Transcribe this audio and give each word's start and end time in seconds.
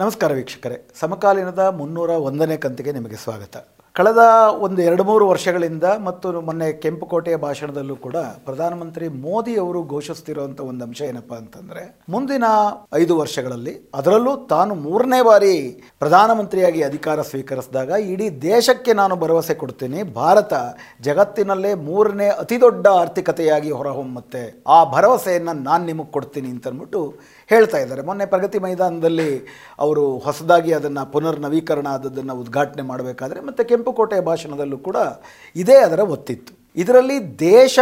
ನಮಸ್ಕಾರ 0.00 0.30
ವೀಕ್ಷಕರೇ. 0.36 0.76
ಸಮಕಾಲೀನದ 1.00 1.62
ಮುನ್ನೂರ 1.78 2.10
ಒಂದನೇ 2.28 2.56
ಕಂತಿಗೆ 2.64 2.92
ನಿಮಗೆ 2.96 3.18
ಸ್ವಾಗತ. 3.24 3.56
ಕಳೆದ 3.96 4.22
ಒಂದು 4.66 4.80
ಎರಡು 4.82 5.04
ಮೂರು 5.08 5.24
ವರ್ಷಗಳಿಂದ 5.30 5.86
ಮತ್ತು 6.04 6.28
ಮೊನ್ನೆ 6.46 6.68
ಕೆಂಪುಕೋಟೆಯ 6.84 7.36
ಭಾಷಣದಲ್ಲೂ 7.42 7.96
ಕೂಡ 8.04 8.18
ಪ್ರಧಾನಮಂತ್ರಿ 8.46 9.06
ಮೋದಿ 9.24 9.54
ಅವರು 9.62 9.80
ಘೋಷಿಸ್ತಿರುವಂಥ 9.94 10.60
ಒಂದು 10.68 10.84
ಅಂಶ 10.86 11.00
ಏನಪ್ಪ 11.08 11.32
ಅಂತಂದ್ರೆ, 11.40 11.82
ಮುಂದಿನ 12.14 12.46
ಐದು 13.00 13.16
ವರ್ಷಗಳಲ್ಲಿ 13.18 13.74
ಅದರಲ್ಲೂ 13.98 14.32
ತಾನು 14.52 14.74
ಮೂರನೇ 14.86 15.20
ಬಾರಿ 15.28 15.52
ಪ್ರಧಾನಮಂತ್ರಿಯಾಗಿ 16.04 16.82
ಅಧಿಕಾರ 16.88 17.18
ಸ್ವೀಕರಿಸಿದಾಗ 17.32 17.90
ಇಡೀ 18.14 18.28
ದೇಶಕ್ಕೆ 18.46 18.94
ನಾನು 19.02 19.16
ಭರವಸೆ 19.24 19.56
ಕೊಡ್ತೀನಿ, 19.64 20.00
ಭಾರತ 20.22 20.52
ಜಗತ್ತಿನಲ್ಲೇ 21.08 21.74
ಮೂರನೇ 21.90 22.30
ಅತಿದೊಡ್ಡ 22.44 22.86
ಆರ್ಥಿಕತೆಯಾಗಿ 23.02 23.72
ಹೊರಹೊಮ್ಮುತ್ತೆ. 23.80 24.44
ಆ 24.76 24.80
ಭರವಸೆಯನ್ನು 24.96 25.56
ನಾನು 25.68 25.84
ನಿಮಗೆ 25.92 26.12
ಕೊಡ್ತೀನಿ 26.16 26.50
ಅಂತ 26.54 26.72
ಅಂದ್ಬಿಟ್ಟು 26.72 27.04
ಹೇಳ್ತಾ 27.52 27.78
ಇದ್ದಾರೆ. 27.82 28.02
ಮೊನ್ನೆ 28.08 28.26
ಪ್ರಗತಿ 28.32 28.58
ಮೈದಾನದಲ್ಲಿ 28.64 29.30
ಅವರು 29.84 30.04
ಹೊಸದಾಗಿ 30.26 30.72
ಅದನ್ನು 30.78 31.02
ಪುನರ್ 31.12 31.38
ನವೀಕರಣ 31.46 31.86
ಆದದ್ದನ್ನು 31.96 32.34
ಉದ್ಘಾಟನೆ 32.42 32.84
ಮಾಡಬೇಕಾದ್ರೆ 32.90 33.40
ಮತ್ತು 33.48 33.62
ಕೆಂಪುಕೋಟೆ 33.70 34.18
ಭಾಷಣದಲ್ಲೂ 34.28 34.78
ಕೂಡ 34.88 34.98
ಇದೇ 35.56 35.78
ಅದರ 35.86 36.00
ಒತ್ತಿತ್ತು. 36.16 36.52
ಇದರಲ್ಲಿ 36.76 37.16
ದೇಶ 37.40 37.78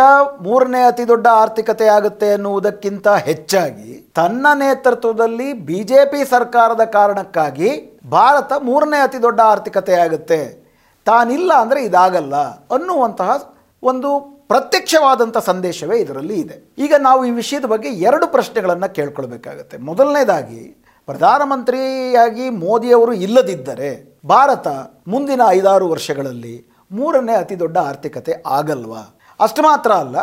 ಮೂರನೇ 0.46 0.80
ಅತಿ 0.90 1.04
ದೊಡ್ಡ 1.10 1.26
ಆರ್ಥಿಕತೆ 1.42 1.86
ಆಗುತ್ತೆ 1.96 2.28
ಎನ್ನುವುದಕ್ಕಿಂತ 2.36 3.08
ಹೆಚ್ಚಾಗಿ 3.28 3.90
ತನ್ನ 4.18 4.46
ನೇತೃತ್ವದಲ್ಲಿ 4.62 5.46
ಬಿ 5.68 5.80
ಜೆ 5.90 6.00
ಪಿ 6.12 6.20
ಸರ್ಕಾರದ 6.32 6.84
ಕಾರಣಕ್ಕಾಗಿ 6.96 7.70
ಭಾರತ 8.16 8.52
ಮೂರನೇ 8.68 9.00
ಅತಿ 9.06 9.18
ದೊಡ್ಡ 9.26 9.40
ಆರ್ಥಿಕತೆ 9.52 9.94
ಆಗುತ್ತೆ. 10.04 10.40
ತಾನಿಲ್ಲ 11.06 11.52
ಅಂದರೆ 11.62 11.80
ಇದಾಗಲ್ಲ 11.88 12.36
ಅನ್ನುವಂತಹ 12.76 13.30
ಒಂದು 13.82 14.10
ಪ್ರತ್ಯಕ್ಷವಾದಂಥ 14.50 15.38
ಸಂದೇಶವೇ 15.38 15.96
ಇದರಲ್ಲಿ 15.98 16.36
ಇದೆ. 16.40 16.56
ಈಗ 16.78 16.94
ನಾವು 16.98 17.20
ಈ 17.24 17.30
ವಿಷಯದ 17.30 17.64
ಬಗ್ಗೆ 17.64 17.88
ಎರಡು 17.88 18.26
ಪ್ರಶ್ನೆಗಳನ್ನು 18.26 18.88
ಕೇಳ್ಕೊಳ್ಬೇಕಾಗತ್ತೆ. 18.94 19.76
ಮೊದಲನೇದಾಗಿ, 19.88 20.62
ಪ್ರಧಾನಮಂತ್ರಿಯಾಗಿ 21.08 22.46
ಮೋದಿಯವರು 22.64 23.12
ಇಲ್ಲದಿದ್ದರೆ 23.26 23.90
ಭಾರತ 24.26 24.68
ಮುಂದಿನ 25.08 25.42
ಐದಾರು 25.48 25.86
ವರ್ಷಗಳಲ್ಲಿ 25.88 26.56
ಮೂರನೇ 26.92 27.34
ಅತಿ 27.34 27.56
ದೊಡ್ಡ 27.58 27.76
ಆರ್ಥಿಕತೆ 27.90 28.32
ಆಗಲ್ವಾ? 28.58 29.02
ಅಷ್ಟು 29.40 29.62
ಮಾತ್ರ 29.62 29.90
ಅಲ್ಲ, 29.92 30.16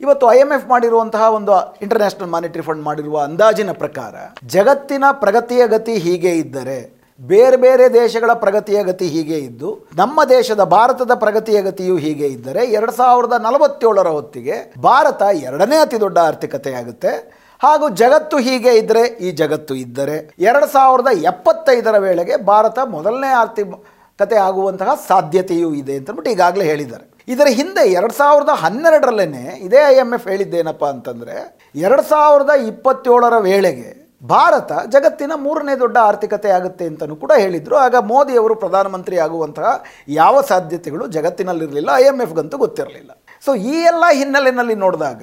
ಇವತ್ತು 0.00 0.24
ಐ 0.32 0.38
ಎಂ 0.38 0.50
ಎಫ್ 0.56 0.68
ಮಾಡಿರುವಂತಹ 0.68 1.22
ಒಂದು 1.34 1.54
ಇಂಟರ್ನ್ಯಾಷನಲ್ 1.82 2.30
ಮಾನಿಟರಿ 2.30 2.62
ಫಂಡ್ 2.62 2.82
ಮಾಡಿರುವ 2.82 3.16
ಅಂದಾಜಿನ 3.20 3.72
ಪ್ರಕಾರ 3.72 4.14
ಜಗತ್ತಿನ 4.46 5.04
ಪ್ರಗತಿಯ 5.12 5.62
ಗತಿ 5.66 5.94
ಹೀಗೆ 5.94 6.32
ಇದ್ದರೆ 6.36 6.78
ಬೇರೆ 7.20 7.56
ಬೇರೆ 7.56 7.92
ದೇಶಗಳ 7.92 8.32
ಪ್ರಗತಿಯ 8.32 8.82
ಗತಿ 8.82 9.06
ಹೀಗೆ 9.06 9.38
ಇದ್ದು, 9.38 9.86
ನಮ್ಮ 9.96 10.24
ದೇಶದ 10.24 10.64
ಭಾರತದ 10.64 11.14
ಪ್ರಗತಿಯ 11.14 11.62
ಗತಿಯು 11.62 11.96
ಹೀಗೆ 11.96 12.26
ಇದ್ದರೆ 12.26 12.64
ಎರಡು 12.66 12.92
ಸಾವಿರದ 12.92 13.32
ನಲವತ್ತೇಳರ 13.32 14.08
ಹೊತ್ತಿಗೆ 14.08 14.56
ಭಾರತ 14.78 15.22
ಎರಡನೇ 15.22 15.76
ಅತಿ 15.76 16.00
ದೊಡ್ಡ 16.00 16.18
ಆರ್ಥಿಕತೆ 16.18 16.74
ಆಗುತ್ತೆ 16.74 17.12
ಹಾಗೂ 17.60 17.88
ಜಗತ್ತು 17.88 18.38
ಹೀಗೆ 18.38 18.72
ಇದ್ದರೆ 18.72 19.02
ಈ 19.06 19.30
ಜಗತ್ತು 19.30 19.74
ಇದ್ದರೆ 19.74 20.16
ಎರಡು 20.38 20.66
ಸಾವಿರದ 20.66 21.10
ಎಪ್ಪತ್ತೈದರ 21.22 21.98
ವೇಳೆಗೆ 21.98 22.36
ಭಾರತ 22.36 22.78
ಮೊದಲನೇ 22.84 23.26
ಆರ್ಥಿಕತೆ 23.26 24.36
ಆಗುವಂತಹ 24.36 24.94
ಸಾಧ್ಯತೆಯೂ 25.08 25.74
ಇದೆ 25.74 25.96
ಅಂತಂದ್ಬಿಟ್ಟು 25.96 26.30
ಈಗಾಗಲೇ 26.30 26.64
ಹೇಳಿದ್ದಾರೆ. 26.64 27.04
ಇದರ 27.28 27.46
ಹಿಂದೆ 27.46 27.90
ಎರಡು 27.90 28.12
ಸಾವಿರದ 28.12 28.48
ಹನ್ನೆರಡರಲ್ಲೇ 28.48 29.58
ಇದೇ 29.60 29.80
ಐ 29.88 29.94
ಎಂ 29.94 30.14
ಎಫ್ 30.14 30.28
ಹೇಳಿದ್ದೇನಪ್ಪ 30.28 30.84
ಅಂತಂದರೆ, 30.84 31.34
ಎರಡು 31.74 32.02
ಸಾವಿರದ 32.02 32.50
ಇಪ್ಪತ್ತೇಳರ 32.66 33.38
ವೇಳೆಗೆ 33.38 34.09
ಭಾರತ 34.22 34.72
ಜಗತ್ತಿನ 34.94 35.32
ಮೂರನೇ 35.44 35.74
ದೊಡ್ಡ 35.74 35.96
ಆರ್ಥಿಕತೆ 36.10 36.50
ಆಗುತ್ತೆ 36.50 36.84
ಅಂತಲೂ 36.86 37.16
ಕೂಡ 37.16 37.32
ಹೇಳಿದರು. 37.42 37.76
ಆಗ 37.76 37.94
ಮೋದಿಯವರು 38.12 38.54
ಪ್ರಧಾನಮಂತ್ರಿ 38.54 39.18
ಆಗುವಂತಹ 39.26 39.68
ಯಾವ 40.08 40.40
ಸಾಧ್ಯತೆಗಳು 40.40 41.06
ಜಗತ್ತಿನಲ್ಲಿರಲಿಲ್ಲ, 41.06 41.90
ಐ 42.02 42.02
ಎಂ 42.02 42.18
ಎಫ್ಗಂತೂ 42.22 42.58
ಗೊತ್ತಿರಲಿಲ್ಲ. 42.58 43.10
ಸೊ 43.44 43.54
ಈ 43.54 43.76
ಎಲ್ಲ 43.90 44.04
ಹಿನ್ನೆಲೆಯಲ್ಲಿ 44.18 44.74
ನೋಡಿದಾಗ 44.74 45.22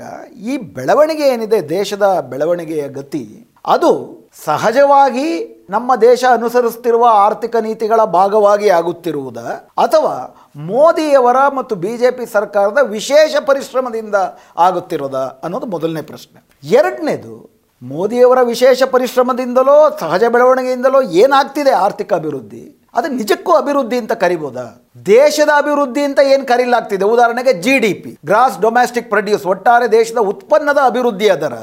ಈ 0.52 0.58
ಬೆಳವಣಿಗೆ 0.58 1.26
ಏನಿದೆ, 1.34 1.70
ದೇಶದ 1.70 2.06
ಬೆಳವಣಿಗೆಯ 2.32 2.88
ಗತಿ, 2.88 3.26
ಅದು 3.66 3.92
ಸಹಜವಾಗಿ 4.46 5.28
ನಮ್ಮ 5.70 5.92
ದೇಶ 6.02 6.24
ಅನುಸರಿಸುತ್ತಿರುವ 6.38 7.06
ಆರ್ಥಿಕ 7.10 7.56
ನೀತಿಗಳ 7.56 8.02
ಭಾಗವಾಗಿ 8.04 8.70
ಆಗುತ್ತಿರುವುದ, 8.70 9.38
ಅಥವಾ 9.86 10.16
ಮೋದಿಯವರ 10.56 11.40
ಮತ್ತು 11.58 11.76
ಬಿ 11.76 11.94
ಜೆ 11.98 12.12
ಪಿ 12.12 12.26
ಸರ್ಕಾರದ 12.26 12.78
ವಿಶೇಷ 12.82 13.36
ಪರಿಶ್ರಮದಿಂದ 13.50 14.16
ಆಗುತ್ತಿರೋದ 14.58 15.20
ಅನ್ನೋದು 15.44 15.66
ಮೊದಲನೇ 15.66 16.02
ಪ್ರಶ್ನೆ. 16.02 16.40
ಎರಡನೇದು 16.80 17.57
ಮೋದಿಯವರ 17.82 18.38
ವಿಶೇಷ 18.42 18.84
ಪರಿಶ್ರಮದಿಂದಲೋ, 18.84 19.98
ಸಹಜ 20.00 20.24
ಬೆಳವಣಿಗೆಯಿಂದಲೋ 20.24 21.02
ಏನಾಗ್ತಿದೆ 21.02 21.72
ಆರ್ಥಿಕ 21.72 22.14
ಅಭಿವೃದ್ಧಿ? 22.14 22.90
ಅದು 22.96 23.08
ನಿಜಕ್ಕೂ 23.08 23.52
ಅಭಿವೃದ್ಧಿ 23.52 23.98
ಅಂತ 23.98 24.12
ಕರಿಬೋದಾ? 24.12 24.84
ದೇಶದ 25.06 25.50
ಅಭಿವೃದ್ಧಿ 25.58 26.02
ಅಂತ 26.02 26.20
ಏನು 26.20 26.46
ಕರೀಲಾಗ್ತಿದೆ? 26.46 27.06
ಉದಾಹರಣೆಗೆ 27.06 27.54
G 27.54 27.78
D 27.78 27.94
P 27.94 28.18
gross 28.26 28.62
domestic 28.62 29.10
produce 29.10 29.46
ಒಟ್ಟಾರೆ 29.46 29.92
ದೇಶದ 29.92 30.18
ಉತ್ಪನ್ನದ 30.18 30.78
ಅಭಿವೃದ್ಧಿ 30.86 31.30
ಅದರ. 31.30 31.54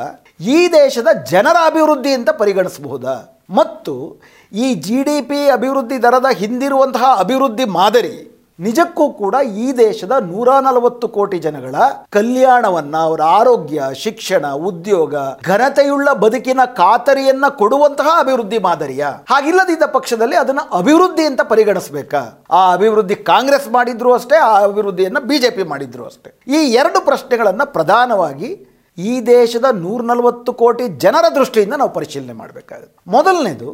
ಈ 0.40 0.68
ದೇಶದ 0.68 1.06
ಜನರ 1.30 1.56
ಅಭಿವೃದ್ಧಿ 1.66 2.12
ಅಂತ 2.12 2.30
ಪರಿಗಣಿಸಬಹುದಾ? 2.30 3.44
ಮತ್ತು 3.50 4.20
ಈ 4.52 4.74
ಜಿ 4.74 5.02
ಡಿ 5.02 5.22
ಪಿ 5.22 5.50
ಅಭಿವೃದ್ಧಿ 5.50 6.02
ದರದ 6.02 6.26
ಹಿಂದಿರುವಂತಹ 6.36 7.04
ಅಭಿವೃದ್ಧಿ 7.18 7.64
ಮಾದರಿ 7.64 8.33
ನಿಜಕ್ಕೂ 8.60 9.12
ಕೂಡ 9.12 9.34
ಈ 9.34 9.72
ದೇಶದ 9.72 10.12
ನೂರ 10.20 10.48
ನಲವತ್ತು 10.60 11.08
ಕೋಟಿ 11.08 11.38
ಜನಗಳ 11.38 11.74
ಕಲ್ಯಾಣವನ್ನ 12.10 12.96
ಅವರ 12.96 13.22
ಆರೋಗ್ಯ, 13.22 13.82
ಶಿಕ್ಷಣ, 13.94 14.46
ಉದ್ಯೋಗ, 14.46 15.14
ಘನತೆಯುಳ್ಳ 15.44 16.12
ಬದುಕಿನ 16.12 16.60
ಖಾತರಿಯನ್ನ 16.64 17.44
ಕೊಡುವಂತಹ 17.48 18.08
ಅಭಿವೃದ್ಧಿ 18.18 18.58
ಮಾದರಿಯ. 18.58 19.06
ಹಾಗಿಲ್ಲದಿದ್ದ 19.30 19.82
ಪಕ್ಷದಲ್ಲಿ 19.92 20.36
ಅದನ್ನ 20.36 20.58
ಅಭಿವೃದ್ಧಿ 20.72 21.24
ಅಂತ 21.24 21.40
ಪರಿಗಣಿಸಬೇಕಾ? 21.40 22.44
ಆ 22.50 22.72
ಅಭಿವೃದ್ಧಿ 22.72 23.16
ಕಾಂಗ್ರೆಸ್ 23.16 23.68
ಮಾಡಿದ್ರು 23.68 24.12
ಅಷ್ಟೇ, 24.12 24.36
ಆ 24.36 24.58
ಅಭಿವೃದ್ಧಿಯನ್ನ 24.58 25.18
ಬಿಜೆಪಿ 25.18 25.62
ಮಾಡಿದ್ರು 25.62 26.04
ಅಷ್ಟೇ. 26.04 26.40
ಈ 26.46 26.72
ಎರಡು 26.72 27.04
ಪ್ರಶ್ನೆಗಳನ್ನ 27.04 27.62
ಪ್ರಧಾನವಾಗಿ 27.64 28.73
ಈ 28.98 29.12
ದೇಶದ 29.26 29.66
ನೂರ 29.84 30.00
ನಲವತ್ತು 30.02 30.50
ಕೋಟಿ 30.52 30.84
ಜನರ 31.04 31.24
ದೃಷ್ಟಿಯಿಂದ 31.38 31.74
ನಾವು 31.80 31.92
ಪರಿಶೀಲನೆ 31.92 32.32
ಮಾಡಬೇಕಾಗುತ್ತೆ. 32.32 32.94
ಮೊದಲನೇದು, 33.14 33.68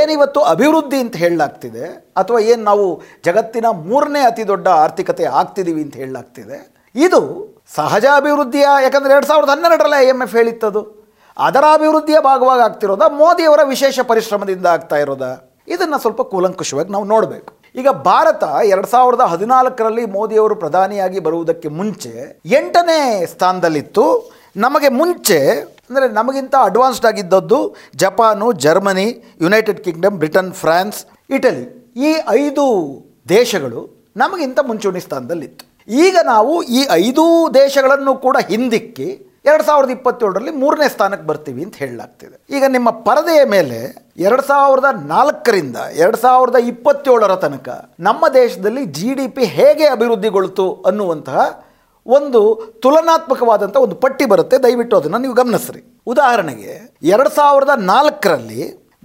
ಏನಿವತ್ತು 0.00 0.40
ಅಭಿವೃದ್ಧಿ 0.40 0.98
ಅಂತ 1.04 1.16
ಹೇಳಲಾಗ್ತಿದೆ, 1.16 1.86
ಅಥವಾ 2.22 2.38
ಏನು 2.38 2.62
ನಾವು 2.62 2.86
ಜಗತ್ತಿನ 3.24 3.66
ಮೂರನೇ 3.88 4.22
ಅತಿ 4.30 4.44
ದೊಡ್ಡ 4.52 4.66
ಆರ್ಥಿಕತೆ 4.68 5.24
ಆಗ್ತಿದ್ದೀವಿ 5.40 5.82
ಅಂತ 5.82 5.96
ಹೇಳಲಾಗ್ತಿದೆ, 5.96 6.58
ಇದು 6.94 7.20
ಸಹಜ 7.78 8.06
ಅಭಿವೃದ್ಧಿಯ, 8.20 8.66
ಯಾಕಂದರೆ 8.82 9.12
ಎರಡು 9.12 9.26
ಸಾವಿರದ 9.26 9.50
ಹನ್ನೆರಡರಲ್ಲಿ 9.54 9.98
ಐ 10.04 10.08
ಎಂ 10.08 10.22
ಎಫ್ 10.22 10.36
ಹೇಳಿತ್ತದು. 10.40 10.82
ಅದರ 11.36 11.64
ಅಭಿವೃದ್ಧಿಯ 11.78 12.18
ಭಾಗವಾಗಿ 12.30 12.62
ಆಗ್ತಿರೋದ, 12.68 13.04
ಮೋದಿಯವರ 13.22 13.60
ವಿಶೇಷ 13.74 13.98
ಪರಿಶ್ರಮದಿಂದ 14.10 14.66
ಆಗ್ತಾ 14.76 14.96
ಇರೋದ. 14.96 15.26
ಇದನ್ನು 15.74 15.98
ಸ್ವಲ್ಪ 15.98 16.22
ಕೂಲಂಕುಷವಾಗಿ 16.32 16.90
ನಾವು 16.92 17.04
ನೋಡಬೇಕು. 17.04 17.50
ಈಗ 17.80 17.88
ಭಾರತ 18.10 18.44
ಎರಡು 18.74 18.86
ಸಾವಿರದ 18.86 19.20
ಹದಿನಾಲ್ಕರಲ್ಲಿ 19.20 20.04
ಮೋದಿಯವರು 20.16 20.54
ಪ್ರಧಾನಿಯಾಗಿ 20.54 21.18
ಬರುವುದಕ್ಕೆ 21.26 21.68
ಮುಂಚೆ 21.78 22.12
ಎಂಟನೇ 22.60 23.00
ಸ್ಥಾನದಲ್ಲಿತ್ತು. 23.32 24.04
ನಮಗೆ 24.64 24.88
ಮುಂಚೆ, 25.00 25.38
ಅಂದರೆ 25.88 26.06
ನಮಗಿಂತ 26.18 26.54
advanced 26.68 27.08
ಆಗಿದ್ದದ್ದು 27.10 27.58
Japan, 28.02 28.46
Germany 28.64 29.08
United 29.44 29.82
Kingdom 29.86 30.16
Britain 30.22 30.52
France 30.62 31.00
Italy 31.36 31.64
ಈ 32.08 32.12
ಐದು 32.40 32.64
ದೇಶಗಳು 33.34 33.80
ನಮಗಿಂತ 34.22 34.58
ಮುಂಚೂಣಿ 34.68 35.00
ಸ್ಥಾನದಲ್ಲಿತ್ತು. 35.06 35.64
ಈಗ 36.04 36.16
ನಾವು 36.32 36.52
ಈ 36.78 36.80
ಐದೂ 37.02 37.24
ದೇಶಗಳನ್ನು 37.62 38.12
ಕೂಡ 38.26 38.36
ಹಿಂದಿಕ್ಕಿ 38.50 39.08
ಎರಡು 39.50 39.64
ಸಾವಿರದ 39.66 39.90
ಇಪ್ಪತ್ತೇಳರಲ್ಲಿ 39.96 40.52
ಮೂರನೇ 40.60 40.86
ಸ್ಥಾನಕ್ಕೆ 40.94 41.26
ಬರ್ತೀವಿ 41.30 41.60
ಅಂತ 41.64 41.76
ಹೇಳಲಾಗ್ತಿದೆ. 41.82 42.36
ಈಗ 42.56 42.64
ನಿಮ್ಮ 42.76 42.88
ಪರದೆಯ 43.08 43.42
ಮೇಲೆ 43.52 43.78
ಎರಡು 44.26 44.44
ಸಾವಿರದ 44.48 44.88
ನಾಲ್ಕರಿಂದ 45.12 45.78
ಎರಡು 46.02 46.18
ಸಾವಿರದ 46.24 46.58
ಇಪ್ಪತ್ತೇಳರ 46.72 47.34
ತನಕ 47.44 47.68
ನಮ್ಮ 48.08 48.28
ದೇಶದಲ್ಲಿ 48.40 48.82
ಜಿ 48.96 49.10
ಡಿ 49.18 49.26
ಪಿ 49.36 49.44
ಹೇಗೆ 49.58 49.86
ಅಭಿವೃದ್ಧಿಗೊಳ್ತು 49.96 50.66
ಅನ್ನುವಂತಹ 50.90 51.44
ಒಂದು 52.14 52.40
ತುಲನಾತ್ಮಕವಾದಂಥ 52.84 53.76
ಒಂದು 53.84 53.96
ಪಟ್ಟಿ 54.02 54.24
ಬರುತ್ತೆ. 54.32 54.56
ದಯವಿಟ್ಟು 54.64 54.94
ಅದನ್ನು 54.98 55.18
ನೀವು 55.24 55.36
ಗಮನಿಸ್ರಿ. 55.40 55.80
ಉದಾಹರಣೆಗೆ, 56.12 56.72
ಎರಡು 57.14 57.30
ಸಾವಿರದ 57.38 57.72
ನಾಲ್ಕರಲ್ಲಿ 57.92 58.62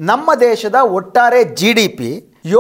ನಮ್ಮ 0.10 0.34
ದೇಶದ 0.48 0.78
ಒಟ್ಟಾರೆ 0.98 1.40
ಜಿ 1.60 1.72
ಡಿ 1.78 1.88
ಪಿ 2.00 2.10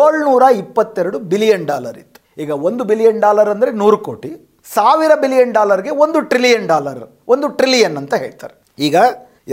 ಏಳ್ನೂರ 0.01 0.43
ಇಪ್ಪತ್ತೆರಡು 0.61 1.17
ಬಿಲಿಯನ್ 1.31 1.65
ಡಾಲರ್ 1.71 1.97
ಇತ್ತು. 2.03 2.19
ಈಗ 2.43 2.51
ಒಂದು 2.69 2.83
ಬಿಲಿಯನ್ 2.91 3.19
ಡಾಲರ್ 3.25 3.51
ಅಂದರೆ 3.55 3.71
ನೂರು 3.81 3.99
ಕೋಟಿ. 4.07 4.31
ಸಾವಿರ 4.75 5.11
ಬಿಲಿಯನ್ 5.23 5.53
ಡಾಲರ್ಗೆ 5.57 5.91
ಒಂದು 6.03 6.19
ಟ್ರಿಲಿಯನ್ 6.31 6.67
ಡಾಲರ್, 6.71 7.03
ಒಂದು 7.33 7.47
ಟ್ರಿಲಿಯನ್ 7.59 7.95
ಅಂತ 8.01 8.13
ಹೇಳ್ತಾರೆ. 8.23 8.55
ಈಗ 8.87 8.95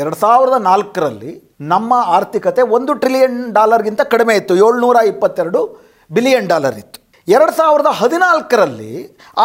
ಎರಡು 0.01 0.17
ಸಾವಿರದ 0.23 0.57
ನಾಲ್ಕರಲ್ಲಿ 0.71 1.33
ನಮ್ಮ 1.73 1.93
ಆರ್ಥಿಕತೆ 2.17 2.63
ಒಂದು 2.77 2.93
ಟ್ರಿಲಿಯನ್ 3.03 3.39
ಡಾಲರ್ಗಿಂತ 3.59 4.03
ಕಡಿಮೆ 4.15 4.35
ಇತ್ತು. 4.41 4.55
ಏಳ್ನೂರ 4.65 4.97
ಇಪ್ಪತ್ತೆರಡು 5.13 5.61
ಬಿಲಿಯನ್ 6.17 6.49
ಡಾಲರ್ 6.53 6.77
ಇತ್ತು. 6.83 6.98
ಎರಡು 7.35 7.53
ಸಾವಿರದ 7.59 7.91
ಹದಿನಾಲ್ಕರಲ್ಲಿ, 8.01 8.93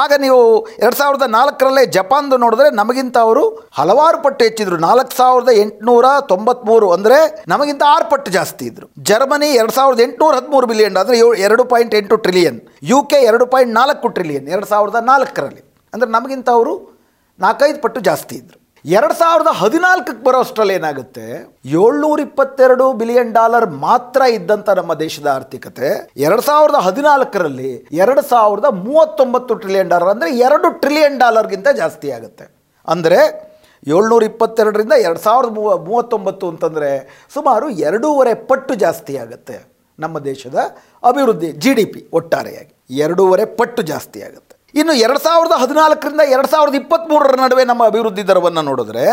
ಆಗ 0.02 0.12
ನೀವು 0.24 0.42
ಎರಡು 0.84 0.98
ಸಾವಿರದ 1.00 1.26
ನಾಲ್ಕರಲ್ಲೇ 1.36 1.84
ಜಪಾನ್ದು 1.96 2.38
ನೋಡಿದ್ರೆ 2.44 2.70
ನಮಗಿಂತ 2.80 3.18
ಅವರು 3.28 3.44
ಹಲವಾರು 3.80 4.20
ಪಟ್ಟು 4.26 4.42
ಹೆಚ್ಚಿದ್ರು. 4.48 4.78
ನಾಲ್ಕು 4.88 5.14
ಸಾವಿರದ 5.20 5.52
ಎಂಟುನೂರ 5.64 6.06
ತೊಂಬತ್ಮೂರು 6.32 6.88
ಅಂದರೆ 6.96 7.20
ನಮಗಿಂತ 7.54 7.84
ಆರು 7.96 8.08
ಪಟ್ಟು 8.14 8.32
ಜಾಸ್ತಿ 8.38 8.66
ಇದ್ರು. 8.72 8.88
ಜರ್ಮನಿ 9.10 9.50
ಎರಡು 9.60 9.76
ಸಾವಿರದ 9.80 10.02
ಎಂಟುನೂರ 10.08 10.34
ಹದಿಮೂರು 10.40 10.70
ಬಿಲಿಯನ್ 10.72 10.98
ಅಂದರೆ 11.04 11.20
ಎರಡು 11.48 11.66
ಪಾಯಿಂಟ್ 11.74 11.96
ಎಂಟು 12.02 12.18
ಟ್ರಿಲಿಯನ್. 12.26 12.60
ಯು 12.94 13.00
ಕೆ 13.12 13.22
ಎರಡು 13.30 13.48
ಪಾಯಿಂಟ್ 13.54 13.74
ನಾಲ್ಕು 13.82 14.10
ಟ್ರಿಲಿಯನ್ 14.18 14.50
ಎರಡು 14.56 14.70
ಸಾವಿರದ 14.74 15.02
ನಾಲ್ಕರಲ್ಲಿ. 15.12 15.64
ಅಂದರೆ 15.94 16.12
ನಮಗಿಂತ 16.18 16.50
ಅವರು 16.58 16.76
ನಾಲ್ಕೈದು 17.40 17.80
ಪಟ್ಟು 17.86 18.00
ಜಾಸ್ತಿ 18.10 18.36
ಇದ್ರು. 18.42 18.58
ಎರಡು 18.86 19.16
ಸಾವಿರದ 19.20 19.52
ಹದಿನಾಲ್ಕಕ್ಕೆ 19.60 20.22
ಬರೋ 20.24 20.40
ಅಷ್ಟರಲ್ಲಿ 20.44 20.74
ಏನಾಗುತ್ತೆ? 20.78 21.26
ಏಳ್ನೂರ 21.82 22.18
ಇಪ್ಪತ್ತೆರಡು 22.28 22.86
ಬಿಲಿಯನ್ 23.02 23.32
ಡಾಲರ್ 23.38 23.68
ಮಾತ್ರ 23.84 24.22
ಇದ್ದಂಥ 24.38 24.70
ನಮ್ಮ 24.80 24.94
ದೇಶದ 25.04 25.28
ಆರ್ಥಿಕತೆ. 25.36 25.90
ಎರಡು 26.26 26.44
ಸಾವಿರದ 26.48 26.80
ಹದಿನಾಲ್ಕರಲ್ಲಿ 26.88 27.72
ಎರಡು 28.04 28.24
ಸಾವಿರದ 28.32 28.70
ಮೂವತ್ತೊಂಬತ್ತು 28.88 29.56
ಟ್ರಿಲಿಯನ್ 29.64 29.92
ಡಾಲರ್ 29.94 30.12
ಅಂದರೆ 30.14 30.32
ಎರಡು 30.48 30.70
ಟ್ರಿಲಿಯನ್ 30.84 31.18
ಡಾಲರ್ಗಿಂತ 31.24 31.70
ಜಾಸ್ತಿ 31.82 32.10
ಆಗುತ್ತೆ. 32.18 32.48
ಅಂದರೆ 32.88 33.20
ಏಳ್ನೂರ 33.96 34.24
ಇಪ್ಪತ್ತೆರಡರಿಂದ 34.32 34.96
ಎರಡು 35.06 35.22
ಸಾವಿರದ 35.28 35.54
ಮೂವ 35.60 35.70
ಮೂವತ್ತೊಂಬತ್ತು 35.90 36.46
ಅಂತಂದರೆ 36.54 36.92
ಸುಮಾರು 37.36 37.70
ಎರಡೂವರೆ 37.90 38.34
ಪಟ್ಟು 38.50 38.76
ಜಾಸ್ತಿ 38.84 39.16
ಆಗುತ್ತೆ 39.24 39.58
ನಮ್ಮ 40.00 40.20
ದೇಶದ 40.32 40.58
ಅಭಿವೃದ್ಧಿ 41.10 41.52
ಜಿ 41.64 41.72
ಡಿ 41.80 41.86
ಪಿ 41.94 42.02
ಒಟ್ಟಾರೆಯಾಗಿ. 42.20 42.74
ಎರಡೂವರೆ 43.06 43.46
ಪಟ್ಟು 43.60 43.82
ಜಾಸ್ತಿ 43.92 44.20
ಆಗುತ್ತೆ. 44.28 44.53
ಇನ್ನು 44.80 44.94
ಎರಡು 45.06 45.20
ಸಾವಿರದ 45.26 45.56
ಹದಿನಾಲ್ಕರಿಂದ 45.62 46.24
ಎರಡು 46.34 46.50
ಸಾವಿರದ 46.52 46.76
ಇಪ್ಪತ್ತ್ಮೂರರ 46.82 47.34
ನಡುವೆ 47.46 47.64
ನಮ್ಮ 47.72 47.84
ಅಭಿವೃದ್ಧಿ 47.92 48.24
ದರವನ್ನು 48.30 48.62
ನೋಡಿದ್ರೆ 48.70 49.06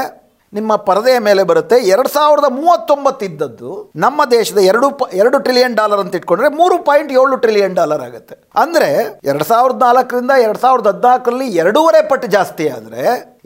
ನಿಮ್ಮ 0.53 0.71
ಪರದೆಯ 0.87 1.17
ಮೇಲೆ 1.27 1.43
ಬರುತ್ತೆ. 1.51 1.77
ಎರಡು 1.95 2.11
ಸಾವಿರದ 2.15 2.49
ಮೂವತ್ತೊಂಬತ್ತು 2.61 3.23
ಇದ್ದದ್ದು 3.29 3.73
ನಮ್ಮ 4.05 4.21
ದೇಶದ 4.33 4.61
ಎರಡು 4.71 4.87
ಪ, 5.01 5.07
ಎರಡು 5.21 5.39
ಟ್ರಿಲಿಯನ್ 5.45 5.75
ಡಾಲರ್ 5.81 6.01
ಅಂತ 6.03 6.19
ಇಟ್ಕೊಂಡ್ರೆ 6.21 6.49
ಮೂರು 6.61 6.77
ಪಾಯಿಂಟ್ 6.89 7.11
ಏಳು 7.21 7.37
ಟ್ರಿಲಿಯನ್ 7.45 7.75
ಡಾಲರ್ 7.81 8.03
ಆಗುತ್ತೆ. 8.07 8.35
ಅಂದರೆ 8.63 8.89
ಎರಡು 9.31 9.47
ಸಾವಿರದ 9.51 9.81
ನಾಲ್ಕರಿಂದ 9.89 10.33
ಎರಡು 10.47 10.61
ಸಾವಿರದ 10.65 10.89
ಹದಿನಾಲ್ಕರಲ್ಲಿ 10.95 11.49
ಎರಡೂವರೆ 11.63 12.01
ಪಟ್ಟು 12.13 12.31
ಜಾಸ್ತಿ 12.37 12.67
ಆದರೆ 12.77 13.05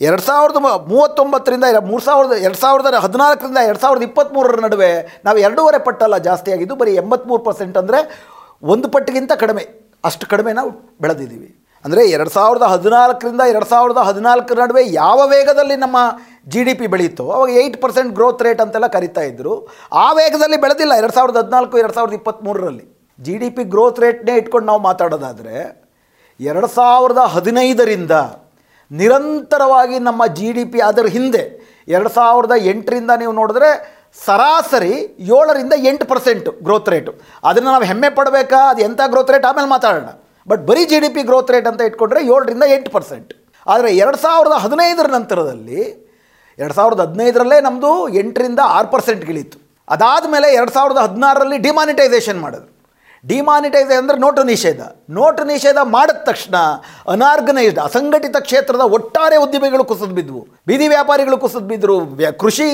ಎರಡು 0.09 0.25
ಸಾವಿರದ 0.29 0.61
ಮೂವತ್ತೊಂಬತ್ತರಿಂದ 0.93 1.65
ಮೂರು 1.91 2.03
ಸಾವಿರದ, 2.09 2.39
ಎರಡು 2.47 2.61
ಸಾವಿರದ 2.65 3.03
ಹದಿನಾಲ್ಕರಿಂದ 3.07 3.61
ಎರಡು 3.71 3.83
ಸಾವಿರದ 3.85 4.07
ಇಪ್ಪತ್ತ್ಮೂರರ 4.11 4.59
ನಡುವೆ 4.67 4.93
ನಾವು 5.29 5.41
ಎರಡೂವರೆ 5.49 5.81
ಪಟ್ಟಲ್ಲ 5.89 6.19
ಜಾಸ್ತಿ 6.29 6.53
ಆಗಿದ್ದು 6.57 6.77
ಬರೀ 6.85 6.95
ಎಂಬತ್ತ್ಮೂರು 7.05 7.45
ಪರ್ಸೆಂಟ್ 7.51 7.79
ಅಂದರೆ 7.83 8.01
ಒಂದು 8.75 8.89
ಪಟ್ಟಿಗಿಂತ 8.97 9.33
ಕಡಿಮೆ. 9.45 9.67
ಅಷ್ಟು 10.11 10.25
ಕಡಿಮೆ 10.33 10.53
ನಾವು 10.61 10.73
ಬೆಳೆದಿದ್ದೀವಿ. 11.05 11.51
ಅಂದರೆ 11.85 12.03
ಎರಡು 12.17 12.31
ಸಾವಿರದ 12.37 12.67
ಹದಿನಾಲ್ಕರಿಂದ 12.75 13.43
ಎರಡು 13.53 13.67
ಸಾವಿರದ 13.73 14.01
ಹದಿನಾಲ್ಕರ 14.09 14.57
ನಡುವೆ 14.65 14.83
ಯಾವ 15.01 15.21
ವೇಗದಲ್ಲಿ 15.33 15.77
ನಮ್ಮ 15.85 15.99
ಜಿ 16.53 16.61
ಡಿ 16.67 16.75
ಪಿ 16.81 16.87
ಬೆಳೀತು, 16.93 17.25
ಅವಾಗ 17.35 17.51
ಏಯ್ಟ್ 17.61 17.79
ಪರ್ಸೆಂಟ್ 17.83 18.13
ಗ್ರೋತ್ 18.19 18.43
ರೇಟ್ 18.47 18.61
ಅಂತೆಲ್ಲ 18.65 18.89
ಕರಿತಾ 18.95 19.23
ಇದ್ದರು 19.31 19.55
ಆ 20.05 20.07
ವೇಗದಲ್ಲಿ 20.19 20.59
ಬೆಳೆದಿಲ್ಲ 20.65 20.95
ಎರಡು 21.01 21.15
ಸಾವಿರದ 21.19 21.39
ಹದಿನಾಲ್ಕು, 21.43 21.75
ಎರಡು 21.83 21.95
ಸಾವಿರದ 21.99 22.17
ಇಪ್ಪತ್ತ್ಮೂರರಲ್ಲಿ 22.21 22.87
ಜಿ 23.19 23.35
ಡಿ 23.43 23.51
ಪಿ 23.57 23.65
ಗ್ರೋತ್ 23.75 24.01
ರೇಟ್ನೇ 24.05 24.35
ಇಟ್ಕೊಂಡು 24.43 24.67
ನಾವು 24.71 24.83
ಮಾತಾಡೋದಾದರೆ, 24.89 25.57
ಎರಡು 26.41 26.71
ಸಾವಿರದ 26.79 27.23
ಹದಿನೈದರಿಂದ 27.35 28.15
ನಿರಂತರವಾಗಿ 28.91 29.99
ನಮ್ಮ 30.09 30.23
ಜಿ 30.39 30.49
ಡಿ 30.57 30.65
ಪಿ 30.73 30.81
ಅದರ 30.89 31.07
ಹಿಂದೆ, 31.19 31.45
ಎರಡು 31.97 32.11
ಸಾವಿರದ 32.19 32.55
ಎಂಟರಿಂದ 32.73 33.13
ನೀವು 33.23 33.35
ನೋಡಿದ್ರೆ 33.41 33.71
ಸರಾಸರಿ 34.27 34.95
ಏಳರಿಂದ 35.37 35.75
ಎಂಟು 35.91 36.05
ಪರ್ಸೆಂಟು 36.11 36.51
ಗ್ರೋತ್ 36.67 36.91
ರೇಟು 36.95 37.13
ಅದನ್ನು 37.49 37.71
ನಾವು 37.75 37.87
ಹೆಮ್ಮೆ 37.91 38.11
ಪಡಬೇಕಾ? 38.19 38.61
ಅದು 38.73 38.83
ಎಂಥ 38.89 39.01
ಗ್ರೋತ್ 39.15 39.33
ರೇಟ್ 39.35 39.47
ಆಮೇಲೆ 39.51 39.69
ಮಾತಾಡೋಣ. 39.77 40.11
ಬಟ್ 40.50 40.62
ಬರೀ 40.70 40.82
G 40.93 40.99
D 41.05 41.11
P 41.17 41.23
growth 41.31 41.50
rate 41.55 41.69
ಅಂತ 41.70 41.88
ಇಟ್ಕೊಂಡ್ರೆ 41.88 42.20
ಏಳರಿಂದ 42.35 42.64
ಎಂಟು 42.76 42.91
ಪರ್ಸೆಂಟ್ 42.96 43.32
ಆದರೆ 43.67 43.91
ಎರಡು 44.02 44.19
ಸಾವಿರದ 44.25 44.56
ಹದಿನೈದರ 44.64 45.06
ನಂತರದಲ್ಲಿ, 45.17 45.81
ಎರಡು 46.58 46.75
ಸಾವಿರದ 46.79 47.00
ಹದಿನೈದರಲ್ಲೇ 47.06 47.58
ನಮ್ಮದು 47.67 47.93
ಎಂಟರಿಂದ 48.23 48.61
ಆರು 48.76 48.88
ಪರ್ಸೆಂಟ್ 48.94 49.56
ಅದಾದ 49.94 50.25
ಮೇಲೆ 50.35 50.49
ಎರಡು 50.58 50.73
ಸಾವಿರದ 50.76 51.00
ಹದಿನಾರರಲ್ಲಿ 51.06 51.56
ಡಿಮಾನಿಟೈಸೇಷನ್ 51.67 52.38
ಮಾಡಿದ್ರು. 52.44 52.70
ಡಿಮಾನಿಟೈಸ್ 53.25 53.91
ಅಂದರೆ 53.99 54.19
ನೋಟು 54.23 54.43
ನಿಷೇಧ. 54.50 54.81
ನೋಟು 55.19 55.43
ನಿಷೇಧ 55.50 55.79
ಮಾಡಿದ 55.94 56.19
ತಕ್ಷಣ 56.29 56.56
ಅನಾರ್ಗನೈಸ್ಡ್, 57.12 57.81
ಅಸಂಘಟಿತ 57.87 58.37
ಕ್ಷೇತ್ರದ 58.46 58.85
ಒಟ್ಟಾರೆ 58.96 59.37
ಉದ್ದಿಮೆಗಳು 59.44 59.85
ಕುಸಿದು 59.91 60.14
ಬಿದ್ದವು 60.19 60.43
ಬೀದಿ 60.69 60.87
ವ್ಯಾಪಾರಿಗಳು 60.94 61.37
ಕುಸಿದು 61.44 61.69
ಬಿದ್ದರು 61.70 61.96
ಕೃಷಿ 62.43 62.67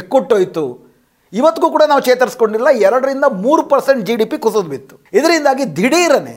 ಎಕ್ಕುಟ್ಟೋಯ್ತು. 0.00 0.64
ಇವತ್ತಿಗೂ 1.32 1.68
ಕೂಡ 1.74 1.84
ನಾವು 1.90 2.02
ಚೇತರಿಸ್ಕೊಂಡಿಲ್ಲ, 2.08 2.68
ಎರಡರಿಂದ 2.88 3.26
ಮೂರು 3.44 3.64
ಪರ್ಸೆಂಟ್ 3.72 4.00
ಜಿ 4.08 4.16
ಡಿ 4.20 4.26
ಪಿ 4.30 4.38
ಕುಸಿದು 4.46 4.70
ಬಿತ್ತು. 4.74 4.96
ಇದರಿಂದಾಗಿ 5.18 5.66
ದಿಢೀರನೆ 5.78 6.36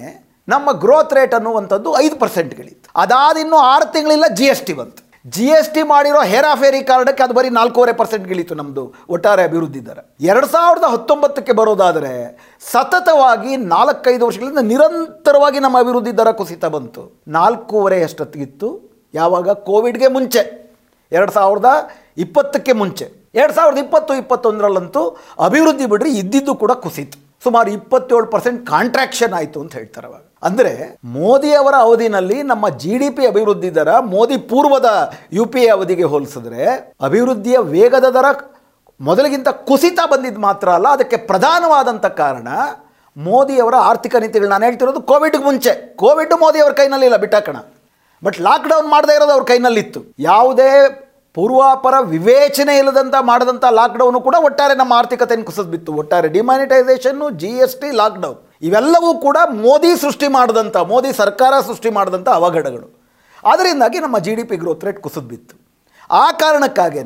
ನಮ್ಮ 0.53 0.71
ಗ್ರೋತ್ 0.83 1.13
ರೇಟ್ 1.19 1.35
ಅನ್ನುವಂಥದ್ದು 1.39 1.89
ಐದು 2.03 2.15
ಪರ್ಸೆಂಟ್ಗಳಿತ್ತು 2.23 2.89
ಅದಾದ 3.03 3.37
ಇನ್ನು 3.43 3.57
ಆರು 3.73 3.87
ತಿಂಗಳಿಲ್ಲ 3.95 4.27
ಜಿ 4.39 4.47
ಎಸ್ 4.53 4.63
ಟಿ 4.67 4.73
ಬಂತು. 4.81 5.01
ಜಿ 5.33 5.45
ಎಸ್ 5.55 5.69
ಟಿ 5.73 5.81
ಮಾಡಿರೋ 5.91 6.21
ಹೇರಾಫೇರಿ 6.33 6.79
ಕಾರಣಕ್ಕೆ 6.83 7.23
ಅದು 7.23 7.33
ಬರೀ 7.39 7.49
ನಾಲ್ಕೂವರೆ 7.57 7.93
ಪರ್ಸೆಂಟ್ಗಳಿತ್ತು 7.93 8.55
ನಮ್ಮದು 8.59 8.83
ಒಟ್ಟಾರೆ 9.09 9.43
ಅಭಿವೃದ್ಧಿ 9.49 9.81
ದರ. 9.87 9.99
ಎರಡು 10.21 10.47
ಸಾವಿರದ 10.47 10.87
ಹತ್ತೊಂಬತ್ತಕ್ಕೆ 10.93 11.53
ಬರೋದಾದರೆ 11.59 12.13
ಸತತವಾಗಿ 12.71 13.51
ನಾಲ್ಕೈದು 13.75 14.25
ವರ್ಷಗಳಿಂದ 14.25 14.63
ನಿರಂತರವಾಗಿ 14.71 15.59
ನಮ್ಮ 15.59 15.79
ಅಭಿವೃದ್ಧಿ 15.79 16.13
ದರ 16.17 16.31
ಕುಸಿತ 16.31 16.65
ಬಂತು. 16.77 17.03
ನಾಲ್ಕೂವರೆ 17.27 18.03
ಅಷ್ಟೊತ್ತಿಗಿತ್ತು. 18.03 18.69
ಯಾವಾಗ? 19.13 19.49
ಕೋವಿಡ್ಗೆ 19.69 20.07
ಮುಂಚೆ. 20.07 20.43
ಎರಡು 21.11 21.31
ಸಾವಿರದ 21.31 21.69
ಇಪ್ಪತ್ತಕ್ಕೆ 22.17 22.73
ಮುಂಚೆ. 22.81 23.05
ಎರಡು 23.35 23.53
ಸಾವಿರದ 23.53 23.77
ಇಪ್ಪತ್ತು, 23.77 24.13
ಇಪ್ಪತ್ತೊಂದರಲ್ಲಂತೂ 24.13 25.03
ಅಭಿವೃದ್ಧಿ 25.45 25.85
ಬಿಡ್ರಿ 25.85 26.11
ಇದ್ದಿದ್ದು 26.21 26.55
ಕೂಡ 26.55 26.71
ಕುಸಿತು. 26.85 27.17
ಸುಮಾರು 27.45 27.69
ಇಪ್ಪತ್ತೇಳು 27.77 28.27
ಪರ್ಸೆಂಟ್ 28.33 28.59
ಕಾಂಟ್ರಾಕ್ಷನ್ 28.73 29.33
ಆಯಿತು 29.39 29.57
ಅಂತ 29.63 29.73
ಹೇಳ್ತಾರೆ 29.79 30.07
ಅವಾಗ. 30.09 30.23
ಅಂದರೆ 30.47 30.73
ಮೋದಿಯವರ 31.17 31.75
ಅವಧಿನಲ್ಲಿ 31.87 32.37
ನಮ್ಮ 32.51 32.65
ಜಿ 32.83 32.93
ಡಿ 33.01 33.09
ಪಿ 33.17 33.23
ಅಭಿವೃದ್ಧಿ 33.31 33.69
ದರ 33.77 33.91
ಮೋದಿ 34.13 34.37
ಪೂರ್ವದ 34.51 34.89
ಯು 35.37 35.43
ಪಿ 35.53 35.61
ಎ 35.65 35.69
ಅವಧಿಗೆ 35.75 36.05
ಹೋಲಿಸಿದ್ರೆ 36.13 36.63
ಅಭಿವೃದ್ಧಿಯ 37.07 37.57
ವೇಗದ 37.73 38.07
ದರ 38.17 38.29
ಮೊದಲಿಗಿಂತ 38.99 39.49
ಕುಸಿತ 39.69 39.99
ಬಂದಿದ್ದು 40.13 40.41
ಮಾತ್ರ 40.47 40.69
ಅಲ್ಲ, 40.77 40.87
ಅದಕ್ಕೆ 40.97 41.17
ಪ್ರಧಾನವಾದಂಥ 41.29 42.07
ಕಾರಣ 42.21 42.47
ಮೋದಿಯವರ 43.17 43.75
ಆರ್ಥಿಕ 43.89 44.15
ನೀತಿಗಳು. 44.23 44.49
ನಾನು 44.53 44.65
ಹೇಳ್ತಿರೋದು 44.67 45.01
ಕೋವಿಡ್ಗೆ 45.11 45.43
ಮುಂಚೆ. 45.47 45.71
ಕೋವಿಡ್ 46.01 46.35
ಮೋದಿಯವರ 46.43 46.73
ಕೈನಲ್ಲಿಲ್ಲ 46.81 47.17
ಬಿಟ್ಟಾಕಣ. 47.23 47.57
ಬಟ್ 48.25 48.37
ಲಾಕ್ಡೌನ್ 48.47 48.87
ಮಾಡದೇ 48.93 49.13
ಇರೋದು 49.17 49.33
ಅವ್ರ 49.37 49.45
ಕೈನಲ್ಲಿತ್ತು. 49.51 50.01
ಯಾವುದೇ 50.29 50.69
ಪೂರ್ವಾಪರ 51.35 51.93
ವಿವೇಚನೆ 51.99 52.77
ಇಲ್ಲದಂಥ 52.77 53.15
ಮಾಡಿದಂಥ 53.21 53.65
ಲಾಕ್ಡೌನು 53.69 54.21
ಕೂಡ 54.21 54.35
ಒಟ್ಟಾರೆ 54.41 54.75
ನಮ್ಮ 54.75 54.93
ಆರ್ಥಿಕತೆಯನ್ನು 54.93 55.45
ಕುಸಿದು 55.45 55.71
ಬಿತ್ತು 55.71 55.93
ಒಟ್ಟಾರೆ 55.93 56.29
demonetisation 56.29 57.29
G 57.29 57.47
S 57.47 57.75
T 57.75 57.91
lockdown 57.91 58.35
ಇವೆಲ್ಲವೂ 58.61 59.19
ಕೂಡ 59.19 59.37
ಮೋದಿ 59.51 59.95
ಸೃಷ್ಟಿ 60.01 60.27
ಮಾಡಿದಂಥ 60.27 60.77
ಮೋದಿ 60.77 61.13
ಸರ್ಕಾರ 61.13 61.53
ಸೃಷ್ಟಿ 61.67 61.89
ಮಾಡಿದಂಥ 61.89 62.29
ಅವಘಡಗಳು. 62.29 62.87
ಅದರಿಂದಾಗಿ 63.45 63.99
ನಮ್ಮ 63.99 64.19
G 64.19 64.35
D 64.35 64.43
P 64.43 64.57
growth 64.57 64.83
rate 64.83 64.99
ಕುಸಿದು 64.99 65.27
ಬಿತ್ತು 65.27 65.55
ಆ 66.11 66.31
ಕಾರಣಕ್ಕಾಗೇ 66.31 67.03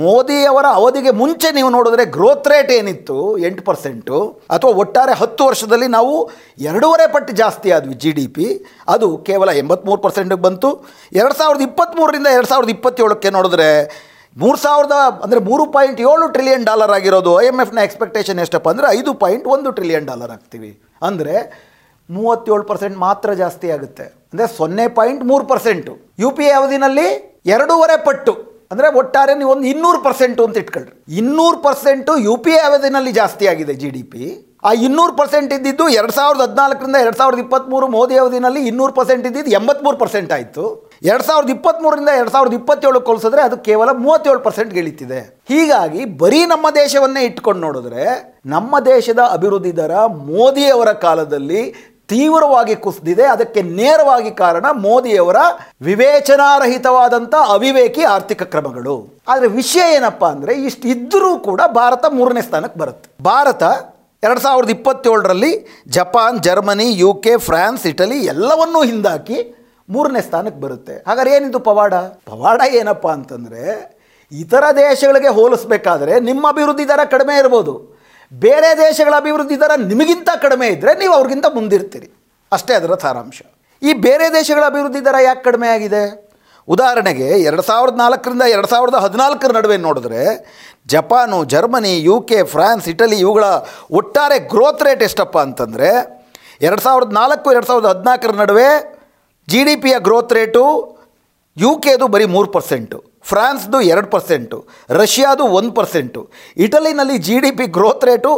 ಮೋದಿಯವರ 0.00 0.66
ಅವಧಿಗೆ 0.78 1.10
ಮುಂಚೆ 1.20 1.48
ನೀವು 1.56 1.70
ನೋಡಿದ್ರೆ 1.74 2.04
ಗ್ರೋತ್ 2.14 2.46
ರೇಟ್ 2.52 2.70
ಏನಿತ್ತು? 2.76 3.16
ಎಂಟು 3.46 3.62
ಪರ್ಸೆಂಟು 3.66 4.18
ಅಥವಾ 4.54 4.70
ಒಟ್ಟಾರೆ 4.82 5.14
ಹತ್ತು 5.20 5.42
ವರ್ಷದಲ್ಲಿ 5.48 5.88
ನಾವು 5.96 6.14
ಎರಡೂವರೆ 6.68 7.06
ಪಟ್ಟು 7.14 7.32
ಜಾಸ್ತಿ 7.40 7.70
ಆದ್ವಿ 7.76 7.94
ಜಿ 8.02 8.10
ಡಿ 8.18 8.26
ಪಿ 8.36 8.46
ಅದು 8.94 9.08
ಕೇವಲ 9.28 9.50
ಎಂಬತ್ತ್ಮೂರು 9.62 10.00
ಪರ್ಸೆಂಟಿಗೆ 10.04 10.42
ಬಂತು. 10.46 10.70
ಎರಡು 11.20 11.34
ಸಾವಿರದ 11.40 11.62
ಇಪ್ಪತ್ತ್ಮೂರರಿಂದ 11.68 12.28
ಎರಡು 12.36 12.48
ಸಾವಿರದ 12.52 12.72
ಇಪ್ಪತ್ತೇಳಕ್ಕೆ 12.76 13.32
ನೋಡಿದ್ರೆ 13.36 13.68
ಮೂರು 14.36 14.58
ಸಾವಿರದ 14.64 14.96
ಅಂದರೆ 15.24 15.40
ಮೂರು 15.48 15.66
ಪಾಯಿಂಟ್ 15.74 15.98
ಏಳು 16.10 16.26
ಟ್ರಿಲಿಯನ್ 16.36 16.64
ಡಾಲರ್ 16.70 16.92
ಆಗಿರೋದು. 16.98 17.32
ಐ 17.42 17.46
ಎಂ 17.50 17.58
ಎಫ್ನ 17.64 17.80
ಎಕ್ಸ್ಪೆಕ್ಟೇಷನ್ 17.88 18.38
ಎಷ್ಟಪ್ಪ 18.44 18.68
ಅಂದರೆ 18.74 18.88
ಐದು 18.98 19.12
ಪಾಯಿಂಟ್ 19.24 19.46
ಒಂದು 19.56 19.72
ಟ್ರಿಲಿಯನ್ 19.78 20.06
ಡಾಲರ್ 20.10 20.32
ಆಗ್ತೀವಿ. 20.36 20.72
ಅಂದರೆ 21.08 21.34
ಮೂವತ್ತೇಳು 22.08 22.64
ಪರ್ಸೆಂಟ್ 22.70 22.96
ಮಾತ್ರ 23.06 23.34
ಜಾಸ್ತಿ 23.42 23.68
ಆಗುತ್ತೆ. 23.76 24.06
ಅಂದರೆ 24.30 24.48
ಸೊನ್ನೆ 24.60 24.86
ಪಾಯಿಂಟ್ 25.00 25.22
ಮೂರು 25.32 25.46
ಪರ್ಸೆಂಟು 25.52 25.92
ಯು 26.24 26.30
ಪಿ 26.38 26.46
ಎ 26.48 26.54
ಅವಧಿನಲ್ಲಿ 26.60 27.06
ಎರಡೂವರೆ 27.54 27.98
ಪಟ್ಟು. 28.08 28.34
ಅಂದರೆ 28.72 28.88
ಒಟ್ಟಾರೆ 29.00 29.32
ನೀವು 29.40 29.50
ಒಂದು 29.56 29.66
ಇನ್ನೂರು 29.72 30.00
ಪರ್ಸೆಂಟು 30.06 30.44
ಅಂತ 30.46 30.62
ಇಟ್ಕೊಳ್ರಿ. 30.64 30.92
ಇನ್ನೂರು 31.20 31.58
ಪರ್ಸೆಂಟು 31.66 32.14
ಯು 32.28 32.36
ಪಿ 32.46 32.54
ಅವಧಿನಲ್ಲಿ 32.68 33.12
ಜಾಸ್ತಿ 33.20 33.46
ಆಗಿದೆ 33.52 33.74
ಜಿ 33.82 33.90
ಡಿ 33.96 34.02
ಪಿ 34.14 34.24
ಆ 34.68 34.70
ಇನ್ನೂರು 34.86 35.12
ಪರ್ಸೆಂಟ್ 35.18 35.52
ಇದ್ದಿದ್ದು 35.54 35.84
ಎರಡು 36.00 36.12
ಸಾವಿರದ 36.16 36.42
ಹದಿನಾಲ್ಕರಿಂದ 36.46 36.98
ಎರಡು 37.04 37.16
ಸಾವಿರದ 37.20 37.40
ಇಪ್ಪತ್ತ್ಮೂರು 37.44 37.86
ಮೋದಿ 37.94 38.16
ಅವಧಿನಲ್ಲಿ 38.22 38.60
ಇನ್ನೂರು 38.70 38.92
ಪರ್ಸೆಂಟ್ 38.98 39.24
ಇದ್ದಿದ್ದು 39.28 39.50
ಎಂಬತ್ತ್ಮೂರು 39.58 39.96
ಪರ್ಸೆಂಟ್ 40.02 40.32
ಆಯಿತು. 40.36 40.64
ಎರಡು 41.10 41.24
ಸಾವಿರದ 41.28 41.50
ಇಪ್ಪತ್ತ್ಮೂರರಿಂದ 41.54 42.12
ಎರಡು 42.18 42.32
ಸಾವಿರದ 42.34 42.54
ಇಪ್ಪತ್ತೇಳು 42.58 43.00
ಹೋಲಿಸಿದ್ರೆ 43.08 43.42
ಅದು 43.48 43.56
ಕೇವಲ 43.68 43.90
ಮೂವತ್ತೇಳು 44.04 44.40
ಪರ್ಸೆಂಟ್ 44.46 44.72
ಗೆಳಿತಿದೆ. 44.76 45.20
ಹೀಗಾಗಿ 45.52 46.02
ಬರೀ 46.22 46.40
ನಮ್ಮ 46.52 46.66
ದೇಶವನ್ನೇ 46.82 47.24
ಇಟ್ಕೊಂಡು 47.30 47.62
ನೋಡಿದ್ರೆ 47.66 48.04
ನಮ್ಮ 48.54 48.78
ದೇಶದ 48.92 49.22
ಅಭಿವೃದ್ಧಿ 49.36 49.72
ದರ 49.80 49.96
ಮೋದಿಯವರ 50.30 50.92
ಕಾಲದಲ್ಲಿ 51.06 51.62
ತೀವ್ರವಾಗಿ 52.12 52.74
ಕುಸಿದಿದೆ. 52.84 53.24
ಅದಕ್ಕೆ 53.34 53.60
ನೇರವಾಗಿ 53.80 54.30
ಕಾರಣ 54.42 54.66
ಮೋದಿಯವರ 54.86 55.38
ವಿವೇಚನಾರಹಿತವಾದಂಥ 55.88 57.34
ಅವಿವೇಕಿ 57.54 58.02
ಆರ್ಥಿಕ 58.16 58.42
ಕ್ರಮಗಳು. 58.54 58.96
ಆದರೆ 59.32 59.48
ವಿಷಯ 59.60 59.84
ಏನಪ್ಪ 59.98 60.24
ಅಂದರೆ 60.34 60.54
ಇಷ್ಟು 60.68 60.86
ಇದ್ದರೂ 60.94 61.30
ಕೂಡ 61.48 61.60
ಭಾರತ 61.80 62.04
ಮೂರನೇ 62.18 62.42
ಸ್ಥಾನಕ್ಕೆ 62.48 62.78
ಬರುತ್ತೆ. 62.82 63.08
ಭಾರತ 63.30 63.62
ಎರಡು 64.22 64.40
ಸಾವಿರದ 64.40 64.70
ಇಪ್ಪತ್ತೇಳರಲ್ಲಿ 64.70 65.52
Japan, 65.94 66.36
Germany 66.46 66.86
U 67.02 67.08
K 67.24 67.32
France, 67.46 67.84
Italy 67.92 68.18
ಎಲ್ಲವನ್ನೂ 68.32 68.80
ಹಿಂದಾಕಿ 68.90 69.38
ಮೂರನೇ 69.88 70.20
ಸ್ಥಾನಕ್ಕೆ 70.26 70.60
ಬರುತ್ತೆ. 70.64 70.94
ಹಾಗಾದ್ರೆ 71.06 71.30
ಏನಿದು 71.36 71.60
ಪವಾಡ? 71.68 71.94
ಪವಾಡ 72.30 72.60
ಏನಪ್ಪ 72.80 73.06
ಅಂತಂದರೆ 73.16 73.64
ಇತರ 74.32 74.64
ದೇಶಗಳಿಗೆ 74.76 75.30
ಹೋಲಿಸ್ಬೇಕಾದ್ರೆ 75.38 76.14
ನಿಮ್ಮ 76.28 76.44
ಅಭಿವೃದ್ಧಿ 76.54 76.84
ದರ 76.90 77.02
ಕಡಿಮೆ 77.14 77.34
ಇರ್ಬೋದು. 77.42 77.74
ಬೇರೆ 78.32 78.68
ದೇಶಗಳ 78.86 79.14
ಅಭಿವೃದ್ಧಿ 79.22 79.56
ದರ 79.60 79.72
ನಿಮಗಿಂತ 79.92 80.30
ಕಡಿಮೆ 80.42 80.66
ಇದ್ದರೆ 80.74 80.92
ನೀವು 81.00 81.12
ಅವ್ರಿಗಿಂತ 81.18 81.46
ಮುಂದಿರ್ತೀರಿ. 81.56 82.08
ಅಷ್ಟೇ 82.52 82.72
ಅದರ 82.74 82.94
ಸಾರಾಂಶ. 83.04 83.40
ಈ 83.82 83.92
ಬೇರೆ 84.06 84.26
ದೇಶಗಳ 84.38 84.64
ಅಭಿವೃದ್ಧಿ 84.72 85.00
ದರ 85.04 85.16
ಯಾಕೆ 85.24 85.42
ಕಡಿಮೆ 85.42 85.68
ಆಗಿದೆ? 85.68 86.02
ಉದಾಹರಣೆಗೆ 86.68 87.28
ಎರಡು 87.48 87.62
ಸಾವಿರದ 87.62 87.96
ನಾಲ್ಕರಿಂದ 87.96 88.44
ಎರಡು 88.54 88.68
ಸಾವಿರದ 88.72 88.98
ಹದಿನಾಲ್ಕರ 89.04 89.52
ನಡುವೆ 89.56 89.76
ನೋಡಿದ್ರೆ 89.76 90.22
Japan, 90.92 91.44
Germany 91.52 91.92
U 92.08 92.16
K 92.28 92.38
France, 92.52 92.88
Italy 92.92 93.18
ಇವುಗಳ 93.18 93.44
ಒಟ್ಟಾರೆ 93.98 94.38
ಗ್ರೋತ್ 94.52 94.82
ರೇಟ್ 94.82 95.02
ಎಷ್ಟಪ್ಪ 95.08 95.38
ಅಂತಂದರೆ 95.38 95.90
ಎರಡು 96.66 96.82
ಸಾವಿರದ 96.82 97.12
ನಾಲ್ಕು, 97.12 97.52
ಎರಡು 97.52 97.66
ಸಾವಿರದ 97.66 97.88
ಹದಿನಾಲ್ಕರ 97.92 98.34
ನಡುವೆ 98.42 98.68
ಜಿ 99.48 99.64
ಡಿ 99.64 99.76
ಪಿಯ 99.76 99.94
ಗ್ರೋತ್ 99.98 100.32
ರೇಟು 100.32 100.64
ಯು 101.56 101.70
ಕೆದು 101.84 102.06
ಬರೀ 102.08 102.24
ಮೂರು 102.24 102.48
ಪರ್ಸೆಂಟು 102.52 103.11
ಫ್ರಾನ್ಸ್ದು 103.30 103.78
ಎರಡು 103.92 104.08
ಪರ್ಸೆಂಟು, 104.14 104.58
ರಷ್ಯಾದು 105.00 105.44
ಒಂದು 105.58 105.72
percent. 105.78 106.20
ಇಟಲಿನಲ್ಲಿ 106.56 107.16
G 107.18 107.36
D 107.44 107.50
P 107.58 107.66
growth 107.76 108.06
rate 108.10 108.32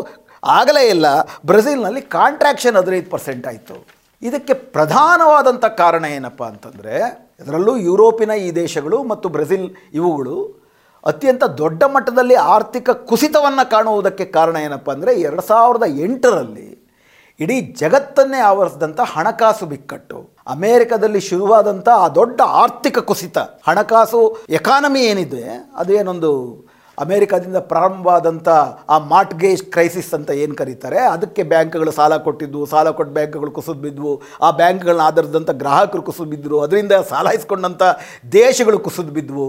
ಆಗಲೇ 0.58 0.84
ಇಲ್ಲ, 0.94 1.06
ಬ್ರೆಜಿಲ್ನಲ್ಲಿ 1.50 2.02
ಕಾಂಟ್ರಾಕ್ಷನ್ 2.16 2.76
ಹದಿನೈದು 2.80 3.08
ಪರ್ಸೆಂಟ್ 3.14 3.46
ಆಯಿತು. 3.50 3.76
ಇದಕ್ಕೆ 4.22 4.54
ಪ್ರಧಾನವಾದಂಥ 4.76 5.64
ಕಾರಣ 5.64 6.04
ಏನಪ್ಪ 6.16 6.42
ಅಂತಂದರೆ, 6.52 6.96
ಇದರಲ್ಲೂ 7.40 7.72
ಯುರೋಪಿನ 7.88 8.32
ಈ 8.46 8.50
ದೇಶಗಳು 8.60 8.98
ಮತ್ತು 9.12 9.28
ಬ್ರೆಜಿಲ್ 9.28 9.66
ಇವುಗಳು 10.00 10.36
ಅತ್ಯಂತ 11.10 11.44
ದೊಡ್ಡ 11.62 11.82
ಮಟ್ಟದಲ್ಲಿ 11.94 12.36
ಆರ್ಥಿಕ 12.54 12.90
ಕುಸಿತವನ್ನು 12.90 13.64
ಕಾಣುವುದಕ್ಕೆ 13.70 14.24
ಕಾರಣ 14.36 14.56
ಏನಪ್ಪ 14.66 14.88
ಅಂದರೆ, 14.90 15.12
ಎರಡು 15.26 15.42
ಸಾವಿರದ 15.50 15.86
ಎಂಟರಲ್ಲಿ 16.06 16.68
ಇಡೀ 17.40 17.56
ಜಗತ್ತನ್ನೇ 17.82 18.40
ಆವರಿಸಿದಂಥ 18.50 19.00
ಹಣಕಾಸು 19.14 19.66
ಬಿಕ್ಕಟ್ಟು. 19.72 20.18
ಅಮೇರಿಕದಲ್ಲಿ 20.46 21.20
ಶುರುವಾದಂಥ 21.20 21.88
ಆ 21.88 22.08
ದೊಡ್ಡ 22.08 22.40
ಆರ್ಥಿಕ 22.44 22.98
ಕುಸಿತ, 22.98 23.38
ಹಣಕಾಸು 23.38 24.36
ಎಕಾನಮಿ 24.50 25.00
ಏನಿದೆ, 25.00 25.44
ಅದೇನೊಂದು 25.76 26.30
ಅಮೇರಿಕಾದಿಂದ 26.98 27.56
ಪ್ರಾರಂಭವಾದಂಥ 27.56 28.48
ಆ 28.88 28.98
ಮಾರ್ಟ್ಗೇಜ್ 28.98 29.62
ಕ್ರೈಸಿಸ್ 29.62 30.14
ಅಂತ 30.14 30.30
ಏನು 30.30 30.54
ಕರೀತಾರೆ, 30.54 30.98
ಅದಕ್ಕೆ 30.98 31.42
ಬ್ಯಾಂಕ್ಗಳು 31.42 31.90
ಸಾಲ 31.90 32.16
ಕೊಟ್ಟಿದ್ವು, 32.16 32.66
ಸಾಲ 32.66 32.90
ಕೊಟ್ಟು 32.90 33.14
ಬ್ಯಾಂಕ್ಗಳು 33.14 33.50
ಕುಸಿದು 33.50 33.80
ಬಿದ್ವು, 33.80 34.22
ಆ 34.42 34.50
ಬ್ಯಾಂಕ್ಗಳನ್ನ 34.50 35.00
ಆಧರಿಸಿದಂಥ 35.00 35.50
ಗ್ರಾಹಕರು 35.50 36.02
ಕುಸಿದು 36.02 36.24
ಬಿದ್ದರು, 36.24 36.60
ಅದರಿಂದ 36.60 36.92
ಸಾಲ 36.92 37.26
ಇಸ್ಕೊಂಡಂಥ 37.34 37.82
ದೇಶಗಳು 38.32 38.78
ಕುಸಿದು 38.78 39.12
ಬಿದ್ವು. 39.12 39.48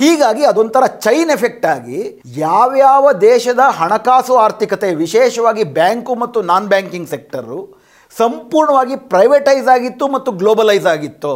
ಹೀಗಾಗಿ 0.00 0.44
ಅದೊಂಥರ 0.44 0.86
ಚೈನ್ 0.86 1.30
ಎಫೆಕ್ಟ್ 1.30 1.66
ಆಗಿ 1.66 2.20
ಯಾವ್ಯಾವ 2.26 3.12
ದೇಶದ 3.12 3.60
ಹಣಕಾಸು 3.70 4.34
ಆರ್ಥಿಕತೆ, 4.36 4.94
ವಿಶೇಷವಾಗಿ 4.94 5.64
ಬ್ಯಾಂಕು 5.64 6.14
ಮತ್ತು 6.14 6.42
ನಾನ್ 6.42 6.66
ಬ್ಯಾಂಕಿಂಗ್ 6.66 7.08
ಸೆಕ್ಟರು 7.08 7.83
ಸಂಪೂರ್ಣವಾಗಿ 8.18 8.96
ಪ್ರೈವೇಟೈಸ್ 9.12 9.68
ಆಗಿತ್ತು 9.74 10.04
ಮತ್ತು 10.14 10.30
ಗ್ಲೋಬಲೈಸ್ 10.40 10.88
ಆಗಿತ್ತು. 10.94 11.34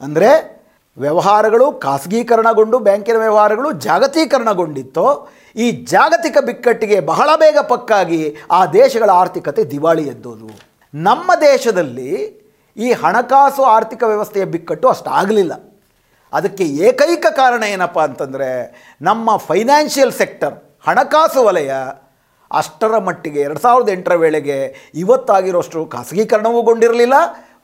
ಅಂದರೆ 0.00 0.30
ವ್ಯವಹಾರಗಳು 0.96 1.66
ಖಾಸಗೀಕರಣಗೊಂಡು 1.84 2.76
ಬ್ಯಾಂಕಿನ 2.86 3.18
ವ್ಯವಹಾರಗಳು 3.24 3.68
ಜಾಗತೀಕರಣಗೊಂಡಿತ್ತು. 3.86 5.06
ಈ 5.64 5.66
ಜಾಗತಿಕ 5.92 6.36
ಬಿಕ್ಕಟ್ಟಿಗೆ 6.48 6.98
ಬಹಳ 7.12 7.30
ಬೇಗ 7.42 7.58
ಪಕ್ಕಾಗಿ 7.72 8.20
ಆ 8.58 8.60
ದೇಶಗಳ 8.78 9.10
ಆರ್ಥಿಕತೆ 9.22 9.62
ದಿವಾಳಿ 9.74 10.04
ಎದ್ದೋದು. 10.12 10.50
ನಮ್ಮ 10.94 11.30
ದೇಶದಲ್ಲಿ 11.50 12.10
ಈ 12.76 12.88
ಹಣಕಾಸು 13.02 13.62
ಆರ್ಥಿಕ 13.76 14.02
ವ್ಯವಸ್ಥೆಯ 14.12 14.44
ಬಿಕ್ಕಟ್ಟು 14.54 14.86
ಅಷ್ಟಾಗಲಿಲ್ಲ 14.94 15.54
ಅದಕ್ಕೆ 16.32 16.64
ಏಕೈಕ 16.88 17.26
ಕಾರಣ 17.40 17.62
ಏನಪ್ಪ 17.74 17.98
ಅಂತಂದರೆ 18.08 18.48
ನಮ್ಮ 19.08 19.36
ಫೈನಾನ್ಷಿಯಲ್ 19.48 20.12
ಸೆಕ್ಟರ್ 20.20 20.54
ಹಣಕಾಸು 20.88 21.40
ವಲಯ 21.46 21.72
ಅಷ್ಟರ 22.58 22.98
ಮಟ್ಟಿಗೆ 22.98 23.40
ಎರಡು 23.40 23.60
ಸಾವಿರದ 23.60 23.88
ಎಂಟರ 23.88 24.14
ವೇಳೆಗೆ 24.14 24.58
ಇವತ್ತಾಗಿರೋಷ್ಟು 24.94 25.86
ಖಾಸಗೀಕರಣವೂಗೊಂಡಿರಲಿಲ್ಲ, 25.86 27.14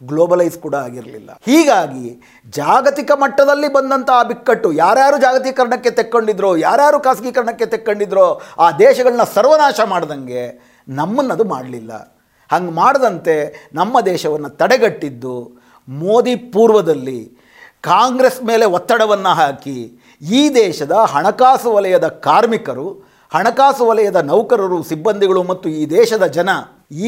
ಗ್ಲೋಬಲೈಸ್ 0.09 0.59
ಕೂಡ 0.59 0.75
ಆಗಿರಲಿಲ್ಲ. 0.75 1.31
ಹೀಗಾಗಿ 1.43 2.21
ಜಾಗತಿಕ 2.47 3.11
ಮಟ್ಟದಲ್ಲಿ 3.15 3.69
ಬಂದಂಥ 3.73 4.11
ಆ 4.11 4.23
ಬಿಕ್ಕಟ್ಟು 4.23 4.73
ಯಾರ್ಯಾರು 4.73 5.17
ಜಾಗತೀಕರಣಕ್ಕೆ 5.19 5.91
ತೆಕ್ಕೊಂಡಿದ್ರೋ, 5.91 6.57
ಯಾರ್ಯಾರು 6.57 7.01
ಖಾಸಗೀಕರಣಕ್ಕೆ 7.01 7.67
ತೆಕ್ಕೊಂಡಿದ್ರೋ, 7.67 8.41
ಆ 8.59 8.71
ದೇಶಗಳನ್ನ 8.71 9.23
ಸರ್ವನಾಶ 9.35 9.81
ಮಾಡ್ದಂಗೆ 9.87 10.45
ನಮ್ಮನ್ನದು 10.89 11.45
ಮಾಡಲಿಲ್ಲ. 11.45 11.93
ಹಂಗೆ 12.53 12.73
ಮಾಡದಂತೆ 12.73 13.37
ನಮ್ಮ 13.75 14.01
ದೇಶವನ್ನು 14.01 14.49
ತಡೆಗಟ್ಟಿದ್ದು 14.49 15.37
ಮೋದಿ 15.89 16.37
ಪೂರ್ವದಲ್ಲಿ 16.37 17.21
ಕಾಂಗ್ರೆಸ್ 17.81 18.43
ಮೇಲೆ 18.43 18.65
ಒತ್ತಡವನ್ನು 18.65 19.33
ಹಾಕಿ 19.35 19.79
ಈ 20.23 20.55
ದೇಶದ 20.55 20.93
ಹಣಕಾಸು 20.93 21.73
ವಲಯದ 21.73 22.07
ಕಾರ್ಮಿಕರು 22.09 22.89
ಹಣಕಾಸು 23.33 23.85
ವಲಯದ 23.87 24.19
ನೌಕರರು, 24.31 24.79
ಸಿಬ್ಬಂದಿಗಳು 24.91 25.41
ಮತ್ತು 25.51 25.69
ಈ 25.81 25.83
ದೇಶದ 25.99 26.25
ಜನ 26.37 26.51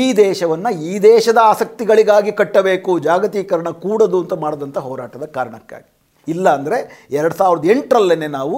ಈ 0.00 0.04
ದೇಶವನ್ನು 0.24 0.70
ಈ 0.90 0.92
ದೇಶದ 1.10 1.38
ಆಸಕ್ತಿಗಳಿಗಾಗಿ 1.50 2.32
ಕಟ್ಟಬೇಕು, 2.40 2.92
ಜಾಗತೀಕರಣ 3.08 3.68
ಕೂಡದು 3.84 4.18
ಅಂತ 4.22 4.34
ಮಾಡಿದಂಥ 4.44 4.78
ಹೋರಾಟದ 4.86 5.26
ಕಾರಣಕ್ಕಾಗಿ. 5.36 5.88
ಇಲ್ಲ 6.28 6.46
ಅಂದರೆ 6.58 6.78
ಎರಡು 7.18 7.34
ಸಾವಿರದ 7.40 7.66
ಎಂಟರಲ್ಲೇ 7.74 8.28
ನಾವು 8.38 8.56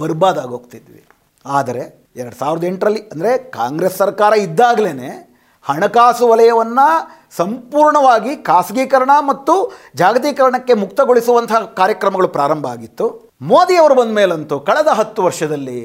ಬರ್ಬಾದಾಗೋಗ್ತಿದ್ವಿ 0.00 1.02
ಆದರೆ 1.44 1.82
ಎರಡು 2.20 2.36
ಸಾವಿರದ 2.40 2.64
ಎಂಟರಲ್ಲಿ 2.70 3.02
ಅಂದರೆ 3.12 3.30
ಕಾಂಗ್ರೆಸ್ 3.58 3.96
ಸರ್ಕಾರ 4.02 4.32
ಇದ್ದಾಗಲೇ 4.46 5.10
ಹಣಕಾಸು 5.66 6.24
ವಲಯವನ್ನು 6.30 6.88
ಸಂಪೂರ್ಣವಾಗಿ 7.36 8.32
ಖಾಸಗೀಕರಣ 8.48 9.12
ಮತ್ತು 9.30 9.54
ಜಾಗತೀಕರಣಕ್ಕೆ 9.94 10.74
ಮುಕ್ತಗೊಳಿಸುವಂತಹ 10.82 11.60
ಕಾರ್ಯಕ್ರಮಗಳು 11.80 12.28
ಪ್ರಾರಂಭ 12.28 12.66
ಆಗಿತ್ತು. 12.74 13.06
ಮೋದಿಯವರು 13.52 13.94
ಬಂದ 13.94 14.14
ಮೇಲಂತೂ 14.18 14.58
ಕಳೆದ 14.68 14.90
ಹತ್ತು 15.00 15.20
ವರ್ಷದಲ್ಲಿ 15.22 15.80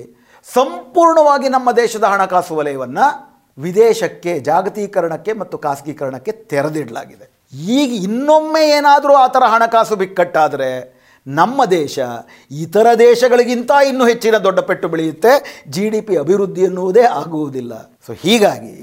ಸಂಪೂರ್ಣವಾಗಿ 0.47 1.49
ನಮ್ಮ 1.49 1.69
ದೇಶದ 1.81 2.05
ಹಣಕಾಸು 2.13 2.55
ವಲಯವನ್ನು 2.59 3.05
ವಿದೇಶಕ್ಕೆ, 3.57 4.31
ಜಾಗತೀಕರಣಕ್ಕೆ 4.39 5.31
ಮತ್ತು 5.41 5.55
ಖಾಸಗೀಕರಣಕ್ಕೆ 5.65 6.31
ತೆರೆದಿಡಲಾಗಿದೆ. 6.51 7.25
ಈಗ 7.75 7.89
ಇನ್ನೊಮ್ಮೆ 8.07 8.63
ಏನಾದರೂ 8.77 9.13
ಆ 9.23 9.27
ಥರ 9.27 9.43
ಹಣಕಾಸು 9.53 9.95
ಬಿಕ್ಕಟ್ಟಾದರೆ 10.01 10.71
ನಮ್ಮ 11.27 11.65
ದೇಶ 11.65 11.99
ಇತರ 12.63 12.87
ದೇಶಗಳಿಗಿಂತ 12.99 13.71
ಇನ್ನೂ 13.89 14.03
ಹೆಚ್ಚಿನ 14.05 14.35
ದೊಡ್ಡ 14.45 14.59
ಪೆಟ್ಟು 14.69 14.87
ಬೆಳೆಯುತ್ತೆ 14.93 15.33
ಜಿ 15.73 15.83
ಡಿ 15.89 15.99
ಪಿ 16.01 16.15
ಅಭಿವೃದ್ಧಿ 16.17 16.61
ಎನ್ನುವುದೇ 16.69 17.03
ಆಗುವುದಿಲ್ಲ. 17.21 17.73
ಸೊ 18.07 18.13
ಹೀಗಾಗಿ 18.23 18.75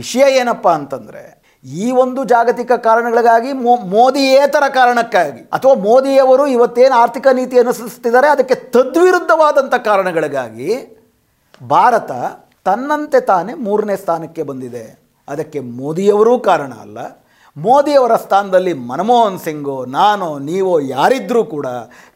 ವಿಷಯ 0.00 0.24
ಏನಪ್ಪ 0.40 0.68
ಅಂತಂದರೆ 0.68 1.24
ಈ 1.64 1.86
ಒಂದು 2.02 2.24
ಜಾಗತಿಕ 2.24 2.72
ಕಾರಣಗಳಿಗಾಗಿ 2.88 3.52
ಮೋ 3.62 3.72
ಮೋದಿಯೇತರ 3.94 4.64
ಕಾರಣಕ್ಕಾಗಿ 4.74 5.40
ಅಥವಾ 5.56 5.74
ಮೋದಿಯವರು 5.86 6.44
ಇವತ್ತೇನು 6.46 6.94
ಆರ್ಥಿಕ 6.94 7.26
ನೀತಿ 7.32 7.58
ಅನುಸರಿಸ್ತಿದ್ದಾರೆ 7.58 8.28
ಅದಕ್ಕೆ 8.28 8.54
ತದ್ವಿರುದ್ಧವಾದಂಥ 8.74 9.74
ಕಾರಣಗಳಿಗಾಗಿ 9.74 10.70
ಭಾರತ 11.62 12.10
ತನ್ನಂತೆ 12.64 13.20
ತಾನೇ 13.20 13.54
ಮೂರನೇ 13.54 13.96
ಸ್ಥಾನಕ್ಕೆ 13.96 14.42
ಬಂದಿದೆ. 14.42 15.00
ಅದಕ್ಕೆ 15.28 15.60
ಮೋದಿಯವರೂ 15.60 16.38
ಕಾರಣ 16.38 16.72
ಅಲ್ಲ. 16.72 16.98
ಮೋದಿಯವರ 17.56 18.16
ಸ್ಥಾನದಲ್ಲಿ 18.16 18.72
ಮನಮೋಹನ್ 18.72 19.38
ಸಿಂಗು, 19.38 19.84
ನಾನು, 19.84 20.38
ನೀವು 20.38 20.80
ಯಾರಿದ್ದರೂ 20.80 21.44
ಕೂಡ 21.44 21.66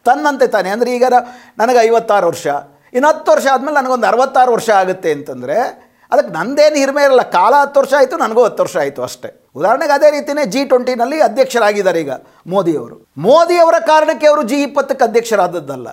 ತನ್ನಂತೆ 0.05 0.47
ತಾನೇ. 0.47 0.69
ಅಂದರೆ 0.69 0.95
ಈಗ 0.95 1.03
ನನಗೆ 1.57 1.79
ಐವತ್ತಾರು 1.79 2.27
ವರ್ಷ. 2.27 2.47
ಇನ್ನು 2.93 3.07
ಹತ್ತು 3.07 3.31
ವರ್ಷ 3.31 3.47
ಆದಮೇಲೆ 3.53 3.75
ನನಗೊಂದು 3.75 4.07
ಅರವತ್ತಾರು 4.07 4.51
ವರ್ಷ 4.51 4.69
ಆಗುತ್ತೆ 4.69 5.11
ಅಂತಂದರೆ 5.11 5.57
ಅದಕ್ಕೆ 6.11 6.33
ನಂದೇನು 6.33 6.75
ಹಿರಿಮೆ 6.75 7.03
ಇರಲ್ಲ. 7.03 7.21
ಕಾಲ 7.21 7.53
ಹತ್ತು 7.61 7.79
ವರ್ಷ 7.79 7.93
ಆಯಿತು, 7.97 8.17
ನನಗೂ 8.17 8.43
ಹತ್ತು 8.43 8.63
ವರ್ಷ 8.63 8.77
ಆಯಿತು 8.77 9.03
ಅಷ್ಟೇ. 9.03 9.49
ಉದಾಹರಣೆಗೆ 9.55 9.93
ಅದೇ 9.93 10.11
ರೀತಿಯೇ 10.11 10.45
ಜಿ 10.45 10.65
ಟ್ವೆಂಟಿನಲ್ಲಿ 10.65 11.21
ಅಧ್ಯಕ್ಷರಾಗಿದ್ದಾರೆ 11.21 11.99
ಈಗ 11.99 12.11
ಮೋದಿಯವರು. 12.47 13.07
ಮೋದಿಯವರ 13.17 13.75
ಕಾರಣಕ್ಕೆ 13.85 14.27
ಅವರು 14.27 14.43
ಜಿ 14.43 14.61
ಇಪ್ಪತ್ತಕ್ಕೆ 14.61 15.03
ಅಧ್ಯಕ್ಷರಾದದ್ದಲ್ಲ. 15.03 15.87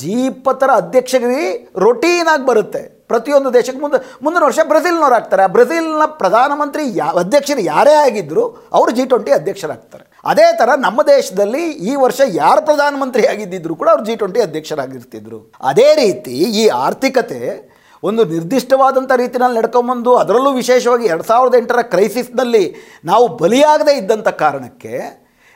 ಜಿ 0.00 0.14
ಇಪ್ಪತ್ತರ 0.30 0.70
ರೊಟೀನ್ 0.94 1.60
ರೊಟೀನಾಗಿ 1.84 2.44
ಬರುತ್ತೆ. 2.50 2.82
ಪ್ರತಿಯೊಂದು 3.10 3.50
ದೇಶಕ್ಕೆ 3.54 3.80
ಮುಂದೆ, 3.84 3.98
ಮುಂದಿನ 4.24 4.42
ವರ್ಷ 4.48 4.60
ಬ್ರೆಜಿಲ್ನವ್ರು 4.72 5.16
ಆಗ್ತಾರೆ. 5.16 5.44
ಬ್ರೆಜಿಲ್ನ 5.54 6.04
ಪ್ರಧಾನಮಂತ್ರಿ 6.20 6.82
ಯಾ, 6.98 7.06
ಅಧ್ಯಕ್ಷರು 7.22 7.62
ಯಾರೇ 7.72 7.94
ಆಗಿದ್ದರೂ 8.04 8.44
ಅವರು 8.78 8.90
ಜಿ 8.98 9.04
ಟ್ವೆಂಟಿ 9.12 9.32
ಅಧ್ಯಕ್ಷರಾಗ್ತಾರೆ. 9.38 10.04
ಅದೇ 10.30 10.46
ಥರ 10.60 10.70
ನಮ್ಮ 10.86 11.00
ದೇಶದಲ್ಲಿ 11.14 11.64
ಈ 11.90 11.94
ವರ್ಷ 12.04 12.20
ಯಾರು 12.42 12.62
ಪ್ರಧಾನಮಂತ್ರಿ 12.68 13.24
ಆಗಿದ್ದಿದ್ರು 13.32 13.74
ಕೂಡ 13.80 13.88
ಅವರು 13.94 14.04
ಜಿ 14.08 14.14
ಟ್ವೆಂಟಿ 14.16 14.40
ಅಧ್ಯಕ್ಷರಾಗಿರ್ತಿದ್ರು. 14.46 15.40
ಅದೇ 15.70 15.88
ರೀತಿ 16.02 16.36
ಈ 16.62 16.64
ಆರ್ಥಿಕತೆ 16.86 17.40
ಒಂದು 18.02 18.22
ನಿರ್ದಿಷ್ಟವಾದಂಥ 18.24 19.12
ರೀತಿಯಲ್ಲಿ 19.22 19.58
ನಡ್ಕೊಂಬಂದು 19.60 20.10
ಅದರಲ್ಲೂ 20.16 20.50
ವಿಶೇಷವಾಗಿ 20.52 21.06
ಎರಡು 21.12 21.24
ಸಾವಿರದ 21.30 21.56
ಎಂಟರ 21.62 21.80
ಕ್ರೈಸಿಸ್ನಲ್ಲಿ 21.94 22.62
ನಾವು 23.10 23.26
ಬಲಿಯಾಗದೇ 23.42 23.94
ಇದ್ದಂಥ 23.96 24.28
ಕಾರಣಕ್ಕೆ 24.44 24.94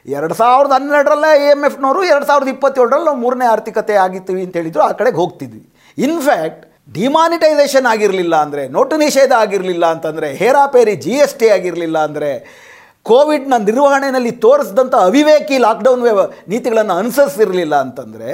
ಎರಡು 0.07 0.35
ಸಾವಿರದ 0.35 0.73
ಹನ್ನೆರಡರಲ್ಲೇ 0.73 1.31
ಎ 1.45 1.51
ಎಂ 1.51 1.65
ಎಫ್ನವರು 1.65 2.05
ಎರಡು 2.05 2.27
ಸಾವಿರದ 2.27 2.49
ಇಪ್ಪತ್ತೇಳರಲ್ಲಿ 2.49 3.07
ನಾವು 3.07 3.21
ಮೂರನೇ 3.21 3.47
ಆರ್ಥಿಕತೆ 3.47 3.95
ಆಗಿರ್ತೀವಿ 3.97 4.43
ಅಂತ 4.43 4.57
ಹೇಳಿದ್ರು, 4.57 4.83
ಆ 4.83 4.93
ಕಡೆಗೆ 4.93 5.17
ಹೋಗ್ತಿದ್ವಿ. 5.17 5.73
ಇನ್ಫ್ಯಾಕ್ಟ್ 5.99 6.65
ಡಿಮಾನಿಟೈಸೇಷನ್ 6.93 7.87
ಆಗಿರಲಿಲ್ಲ 7.87 8.37
ಅಂದರೆ, 8.37 8.69
ನೋಟು 8.69 8.97
ನಿಷೇಧ 8.97 9.33
ಆಗಿರಲಿಲ್ಲ 9.45 9.87
ಅಂತಂದರೆ 9.87 10.35
ಹೇರಾಪೇರಿ 10.35 10.97
ಜಿ 10.97 11.11
ಎಸ್ 11.11 11.39
ಟಿ 11.39 11.49
ಆಗಿರಲಿಲ್ಲ 11.49 11.99
ಅಂದರೆ, 11.99 12.31
ಕೋವಿಡ್ನ 13.03 13.55
ನಿರ್ವಹಣೆಯಲ್ಲಿ 13.59 14.31
ತೋರಿಸಿದಂಥ 14.31 14.95
ಅವಿವೇಕಿ 14.95 15.59
ಲಾಕ್ಡೌನ್ 15.59 16.03
ವ್ಯವ, 16.03 16.21
ನೀತಿಗಳನ್ನು 16.49 16.95
ಅನುಸರಿಸಿರಲಿಲ್ಲ 16.95 17.75
ಅಂತಂದರೆ, 17.77 18.31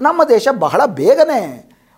ನಮ್ಮ 0.00 0.24
ದೇಶ 0.28 0.48
ಬಹಳ 0.52 0.80
ಬೇಗನೆ 0.84 1.40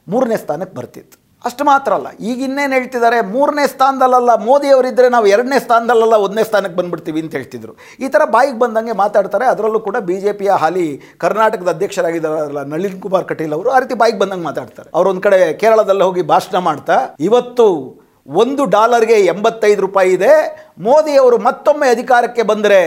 ಮೂರನೇ 0.08 0.36
ಸ್ಥಾನಕ್ಕೆ 0.36 0.74
ಬರ್ತಿತ್ತು. 0.74 1.19
ಅಷ್ಟು 1.48 1.64
ಮಾತ್ರ 1.70 1.90
ಅಲ್ಲ. 1.98 2.08
ಈಗ 2.30 2.38
ಇನ್ನೇನು 2.46 2.72
ಹೇಳ್ತಿದ್ದಾರೆ? 2.76 3.18
ಮೂರನೇ 3.34 3.64
ಸ್ಥಾನದಲ್ಲಲ್ಲ 3.74 4.30
ಮೋದಿಯವರಿದ್ದರೆ 4.48 5.08
ನಾವು 5.14 5.26
ಎರಡನೇ 5.34 5.58
ಸ್ಥಾನದಲ್ಲಲ್ಲ 5.66 6.16
ಒಂದನೇ 6.26 6.44
ಸ್ಥಾನಕ್ಕೆ 6.48 6.76
ಬಂದ್ಬಿಡ್ತೀವಿ 6.80 7.20
ಅಂತ 7.24 7.32
ಹೇಳ್ತಿದ್ರು. 7.38 7.72
ಈ 8.04 8.08
ಥರ 8.14 8.22
ಬಾಯಿಗೆ 8.34 8.58
ಬಂದಂಗೆ 8.64 8.96
ಮಾತಾಡ್ತಾರೆ. 9.02 9.46
ಅದರಲ್ಲೂ 9.52 9.80
ಕೂಡ 9.88 9.96
ಬಿ 10.08 10.16
ಜೆ 10.20 10.32
ಪಿಯ 10.32 10.50
ಹಾಲಿ 10.64 10.86
ಕರ್ನಾಟಕದ 11.24 11.68
ಅಧ್ಯಕ್ಷರಾಗಿದ್ದಾರಲ್ಲ 11.76 12.62
ನಳಿನ್ 12.74 13.00
ಕುಮಾರ್ 13.06 13.26
ಕಟೀಲ್ 13.32 13.52
ಅವರು 13.58 13.70
ಆ 13.70 13.78
ರೀತಿ 13.78 13.94
ಬಾಯಿಗೆ 13.94 14.18
ಬಂದಂಗೆ 14.18 14.44
ಮಾತಾಡ್ತಾರೆ. 14.50 14.90
ಅವ್ರು 14.94 15.10
ಒಂದು 15.10 15.24
ಕಡೆ 15.28 15.40
ಕೇರಳದಲ್ಲಿ 15.64 16.04
ಹೋಗಿ 16.08 16.22
ಭಾಷಣ 16.34 16.58
ಮಾಡ್ತಾ, 16.68 16.98
ಇವತ್ತು 17.20 17.66
ಒಂದು 18.38 18.62
ಡಾಲರ್ಗೆ 18.74 19.16
ಎಂಬತ್ತೈದು 19.32 19.80
ರೂಪಾಯಿ 19.86 20.10
ಇದೆ. 20.16 20.32
ಮೋದಿಯವರು 20.86 21.36
ಮತ್ತೊಮ್ಮೆ 21.46 21.86
ಅಧಿಕಾರಕ್ಕೆ 21.94 22.42
ಬಂದರೆ 22.50 22.80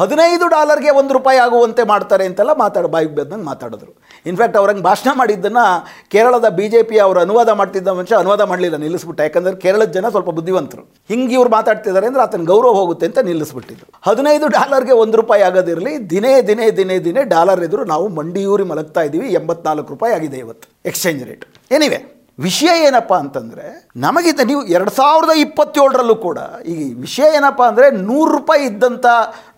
ಹದಿನೈದು 0.00 0.44
ಡಾಲರ್ಗೆ 0.54 0.90
ಒಂದು 0.98 1.12
ರೂಪಾಯಿ 1.16 1.38
ಆಗುವಂತೆ 1.44 1.82
ಮಾಡ್ತಾರೆ 1.90 2.24
ಅಂತೆಲ್ಲ 2.28 2.52
ಮಾತಾಡ 2.62 2.86
ಬಾಯಿಗೆ 2.94 3.14
ಬಂದಂಗೆ 3.18 3.46
ಮಾತಾಡಿದ್ರು. 3.48 3.90
ಇನ್ಫ್ಯಾಕ್ಟ್ 4.30 4.56
ಅವ್ರಂಗೆ 4.60 4.84
ಭಾಷಣ 4.86 5.10
ಮಾಡಿದ್ದನ್ನು 5.20 5.64
ಕೇರಳದ 6.12 6.48
ಬಿ 6.58 6.66
ಜೆ 6.72 6.80
ಪಿ 6.90 6.96
ಅವರು 7.06 7.18
ಅನುವಾದ 7.24 7.50
ಮಾಡ್ತಿದ್ದ 7.60 7.88
ಮನುಷ್ಯ 7.98 8.20
ಅನುವಾದ 8.22 8.42
ಮಾಡಲಿಲ್ಲ, 8.52 8.76
ನಿಲ್ಲಿಸ್ಬಿಟ್ಟ. 8.84 9.20
ಯಾಕಂದರೆ 9.26 9.56
ಕೇರಳದ 9.64 9.90
ಜನ 9.96 10.08
ಸ್ವಲ್ಪ 10.14 10.30
ಬುದ್ಧಿವಂತರು. 10.38 10.84
ಹಿಂಗೆ 11.12 11.34
ಇವ್ರು 11.38 11.52
ಮಾತಾಡ್ತಿದ್ದಾರೆ 11.56 12.08
ಅಂದರೆ 12.10 12.24
ಆತನ 12.26 12.46
ಗೌರವ 12.52 12.72
ಹೋಗುತ್ತೆ 12.80 13.06
ಅಂತ 13.10 13.20
ನಿಲ್ಲಿಸ್ಬಿಟ್ಟಿದ್ರು. 13.30 13.88
ಹದಿನೈದು 14.08 14.48
ಡಾಲರ್ಗೆ 14.56 14.96
ಒಂದು 15.02 15.18
ರೂಪಾಯಿ 15.22 15.44
ಆಗೋದಿರಲಿ, 15.48 15.94
ದಿನೇ 16.14 16.34
ದಿನೇ 16.50 16.68
ದಿನೇ 16.80 16.98
ದಿನೇ 17.08 17.24
ಡಾಲರ್ 17.34 17.62
ಎದುರು 17.68 17.84
ನಾವು 17.92 18.08
ಮಂಡಿಯೂರಿ 18.20 18.66
ಮಲಗ್ತಾ 18.72 19.04
ಇದ್ದೀವಿ 19.08 19.30
ಎಂಬತ್ನಾಲ್ಕು 19.40 19.90
ರೂಪಾಯಿ 19.96 20.14
ಆಗಿದೆ 20.18 20.40
ಇವತ್ತು. 20.46 20.68
ಎಕ್ಸ್ಚೇಂಜ್ 20.92 21.22
ರೇಟ್ 21.30 21.46
ಎನಿವೆ 21.78 22.00
ವಿಷಯ 22.38 22.72
ಏನಪ್ಪ 22.88 23.12
ಅಂತಂದರೆ 23.22 23.66
ನಮಗಿಂತ 24.04 24.42
ನೀವು 24.50 24.62
ಎರಡು 24.76 24.92
ಸಾವಿರದ 24.98 25.32
ಇಪ್ಪತ್ತೇಳರಲ್ಲೂ 25.46 26.16
ಕೂಡ 26.26 26.38
ಈ 26.74 26.76
ವಿಷಯ 27.04 27.26
ಏನಪ್ಪ 27.38 27.62
ಅಂದರೆ 27.70 27.86
ನೂರು 28.08 28.30
ರೂಪಾಯಿ 28.36 28.62
ಇದ್ದಂಥ 28.70 29.06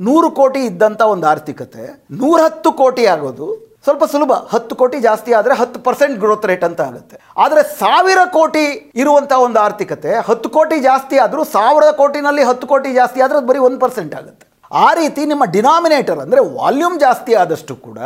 ನೂರು 0.09 0.31
ಕೋಟಿ 0.39 0.63
ಇದ್ದಂಥ 0.71 1.03
ಒಂದು 1.13 1.27
ಆರ್ಥಿಕತೆ 1.33 1.85
ನೂರಹತ್ತು 2.23 2.73
ಕೋಟಿ 2.83 3.05
ಆಗೋದು 3.15 3.49
ಸ್ವಲ್ಪ 3.87 4.05
ಸುಲಭ. 4.13 4.33
ಹತ್ತು 4.53 4.75
ಕೋಟಿ 4.81 4.99
ಜಾಸ್ತಿ 5.07 5.31
ಆದರೆ 5.39 5.55
ಹತ್ತು 5.61 5.79
ಪರ್ಸೆಂಟ್ 5.87 6.15
ಗ್ರೋತ್ 6.21 6.47
ರೇಟ್ 6.51 6.63
ಅಂತ 6.69 6.81
ಆಗುತ್ತೆ. 6.91 7.17
ಆದರೆ 7.45 7.63
ಸಾವಿರ 7.81 8.21
ಕೋಟಿ 8.37 8.63
ಇರುವಂಥ 9.03 9.33
ಒಂದು 9.47 9.59
ಆರ್ಥಿಕತೆ, 9.65 10.13
ಹತ್ತು 10.29 10.49
ಕೋಟಿ 10.57 10.77
ಜಾಸ್ತಿ 10.89 11.17
ಆದರೂ 11.25 11.43
ಸಾವಿರದ 11.57 11.91
ಕೋಟಿನಲ್ಲಿ 12.01 12.45
ಹತ್ತು 12.51 12.67
ಕೋಟಿ 12.73 12.93
ಜಾಸ್ತಿ 13.01 13.19
ಆದರೆ 13.25 13.39
ಅದು 13.41 13.49
ಬರೀ 13.51 13.61
ಒಂದು 13.69 13.81
ಪರ್ಸೆಂಟ್ 13.85 14.15
ಆಗುತ್ತೆ. 14.21 14.47
ಆ 14.85 14.89
ರೀತಿ 15.01 15.23
ನಿಮ್ಮ 15.33 15.45
ಡಿನಾಮಿನೇಟರ್ 15.57 16.21
ಅಂದರೆ 16.25 16.43
ವಾಲ್ಯೂಮ್ 16.59 16.97
ಜಾಸ್ತಿ 17.05 17.35
ಆದಷ್ಟು 17.43 17.77
ಕೂಡ 17.87 17.99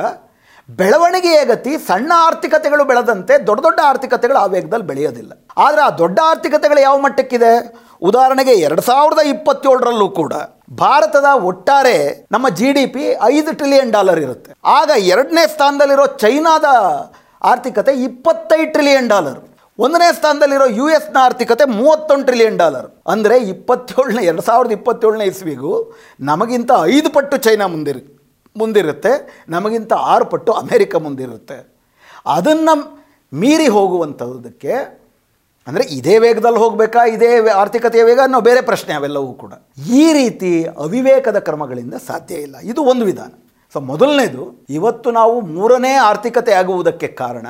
ಬೆಳವಣಿಗೆಯ 0.68 1.40
ಗತಿ 1.50 1.72
ಸಣ್ಣ 1.88 2.10
ಆರ್ಥಿಕತೆಗಳು 2.28 2.82
ಬೆಳೆದಂತೆ 2.88 3.34
ದೊಡ್ಡ 3.48 3.60
ದೊಡ್ಡ 3.66 3.80
ಆರ್ಥಿಕತೆಗಳು 3.90 4.38
ಆ 4.42 4.46
ವೇಗದಲ್ಲಿ 4.54 4.87
ಬೆಳೆಯೋದಿಲ್ಲ. 4.90 5.32
ಆದರೆ 5.64 5.80
ಆ 5.87 5.90
ದೊಡ್ಡ 6.00 6.18
ಆರ್ಥಿಕತೆಗಳು 6.30 6.80
ಯಾವ 6.87 6.96
ಮಟ್ಟಕ್ಕಿದೆ? 7.04 7.52
ಉದಾಹರಣೆಗೆ 8.08 8.54
ಎರಡು 8.66 8.82
ಸಾವಿರದ 8.88 9.22
ಇಪ್ಪತ್ತೇಳರಲ್ಲೂ 9.34 10.08
ಕೂಡ 10.18 10.34
ಭಾರತದ 10.82 11.28
ಒಟ್ಟಾರೆ 11.50 11.96
ನಮ್ಮ 12.34 12.46
ಜಿ 12.58 12.68
ಡಿ 12.76 12.84
ಪಿ 12.94 13.04
ಐದು 13.34 13.52
ಟ್ರಿಲಿಯನ್ 13.60 13.92
ಡಾಲರ್ 13.96 14.20
ಇರುತ್ತೆ. 14.26 14.50
ಆಗ 14.78 14.90
ಎರಡನೇ 15.14 15.44
ಸ್ಥಾನದಲ್ಲಿರೋ 15.54 16.06
ಚೈನಾದ 16.25 16.66
ಆರ್ಥಿಕತೆ 17.52 17.94
ಇಪ್ಪತ್ತೈದು 18.08 18.68
ಟ್ರಿಲಿಯನ್ 18.76 19.10
ಡಾಲರ್ 19.14 19.40
ಒಂದನೇ 19.78 20.10
ಸ್ಥಾನದಲ್ಲಿರೋ 20.18 20.68
ಯು 20.78 20.87
ಎಸ್ನ 20.98 21.16
ಆರ್ಥಿಕತೆ 21.25 21.64
ಮೂವತ್ತೊಂದು 21.80 22.26
ಟ್ರಿಲಿಯನ್ 22.28 22.56
ಡಾಲರ್ 22.62 22.87
ಅಂದರೆ 23.12 23.37
ಇಪ್ಪತ್ತೇಳನೇ, 23.52 24.22
ಎರಡು 24.30 24.44
ಸಾವಿರದ 24.48 24.72
ಇಪ್ಪತ್ತೇಳನೇ 24.78 25.26
ಇಸ್ವಿಗೂ 25.32 25.75
ನಮಗಿಂತ 26.30 26.70
ಐದು 26.96 27.10
ಪಟ್ಟು 27.16 27.37
ಚೈನಾ 27.48 27.66
ಮುಂದಿರು 27.75 28.02
ಮುಂದಿರುತ್ತೆ, 28.58 29.44
ನಮಗಿಂತ 29.48 29.92
ಆರು 29.92 30.24
ಪಟ್ಟು 30.24 30.52
ಅಮೇರಿಕ 30.52 30.96
ಮುಂದಿರುತ್ತೆ. 30.96 31.78
ಅದನ್ನು 32.26 33.04
ಮೀರಿ 33.32 33.68
ಹೋಗುವಂಥದ್ದಕ್ಕೆ 33.68 34.72
ಅಂದರೆ 35.66 35.84
ಇದೇ 35.84 36.18
ವೇಗದಲ್ಲಿ 36.18 36.58
ಹೋಗಬೇಕಾ, 36.58 37.06
ಇದೇ 37.06 37.48
ಆರ್ಥಿಕತೆಯ 37.48 38.02
ವೇಗ 38.02 38.18
ಅನ್ನೋ 38.22 38.40
ಬೇರೆ 38.40 38.60
ಪ್ರಶ್ನೆ 38.60 38.94
ಅವೆಲ್ಲವೂ 38.94 39.32
ಕೂಡ. 39.32 39.52
ಈ 39.88 40.12
ರೀತಿ 40.12 40.64
ಅವಿವೇಕದ 40.64 41.38
ಕ್ರಮಗಳಿಂದ 41.38 41.94
ಸಾಧ್ಯ 41.94 42.34
ಇಲ್ಲ. 42.34 42.56
ಇದು 42.62 42.84
ಒಂದು 42.84 43.04
ವಿಧಾನ. 43.04 43.30
ಸೊ, 43.72 43.80
ಮೊದಲನೇದು, 43.80 44.66
ಇವತ್ತು 44.70 45.10
ನಾವು 45.10 45.40
ಮೂರನೇ 45.40 45.92
ಆರ್ಥಿಕತೆ 45.92 46.52
ಆಗುವುದಕ್ಕೆ 46.52 47.06
ಕಾರಣ 47.06 47.46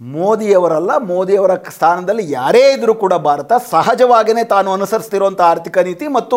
ಮೋದಿಯವರಲ್ಲ, 0.00 0.90
ಮೋದಿಯವರ 1.10 1.54
ಸ್ಥಾನದಲ್ಲಿ 1.76 2.24
ಯಾರೇ 2.36 2.62
ಇದ್ದರೂ 2.74 2.92
ಕೂಡ 3.02 3.14
ಭಾರತ 3.26 3.52
ಸಹಜವಾಗಿಯೇ 3.72 4.44
ತಾನು 4.52 4.68
ಅನುಸರಿಸ್ತಿರುವಂಥ 4.76 5.40
ಆರ್ಥಿಕ 5.52 5.78
ನೀತಿ 5.88 6.06
ಮತ್ತು 6.16 6.36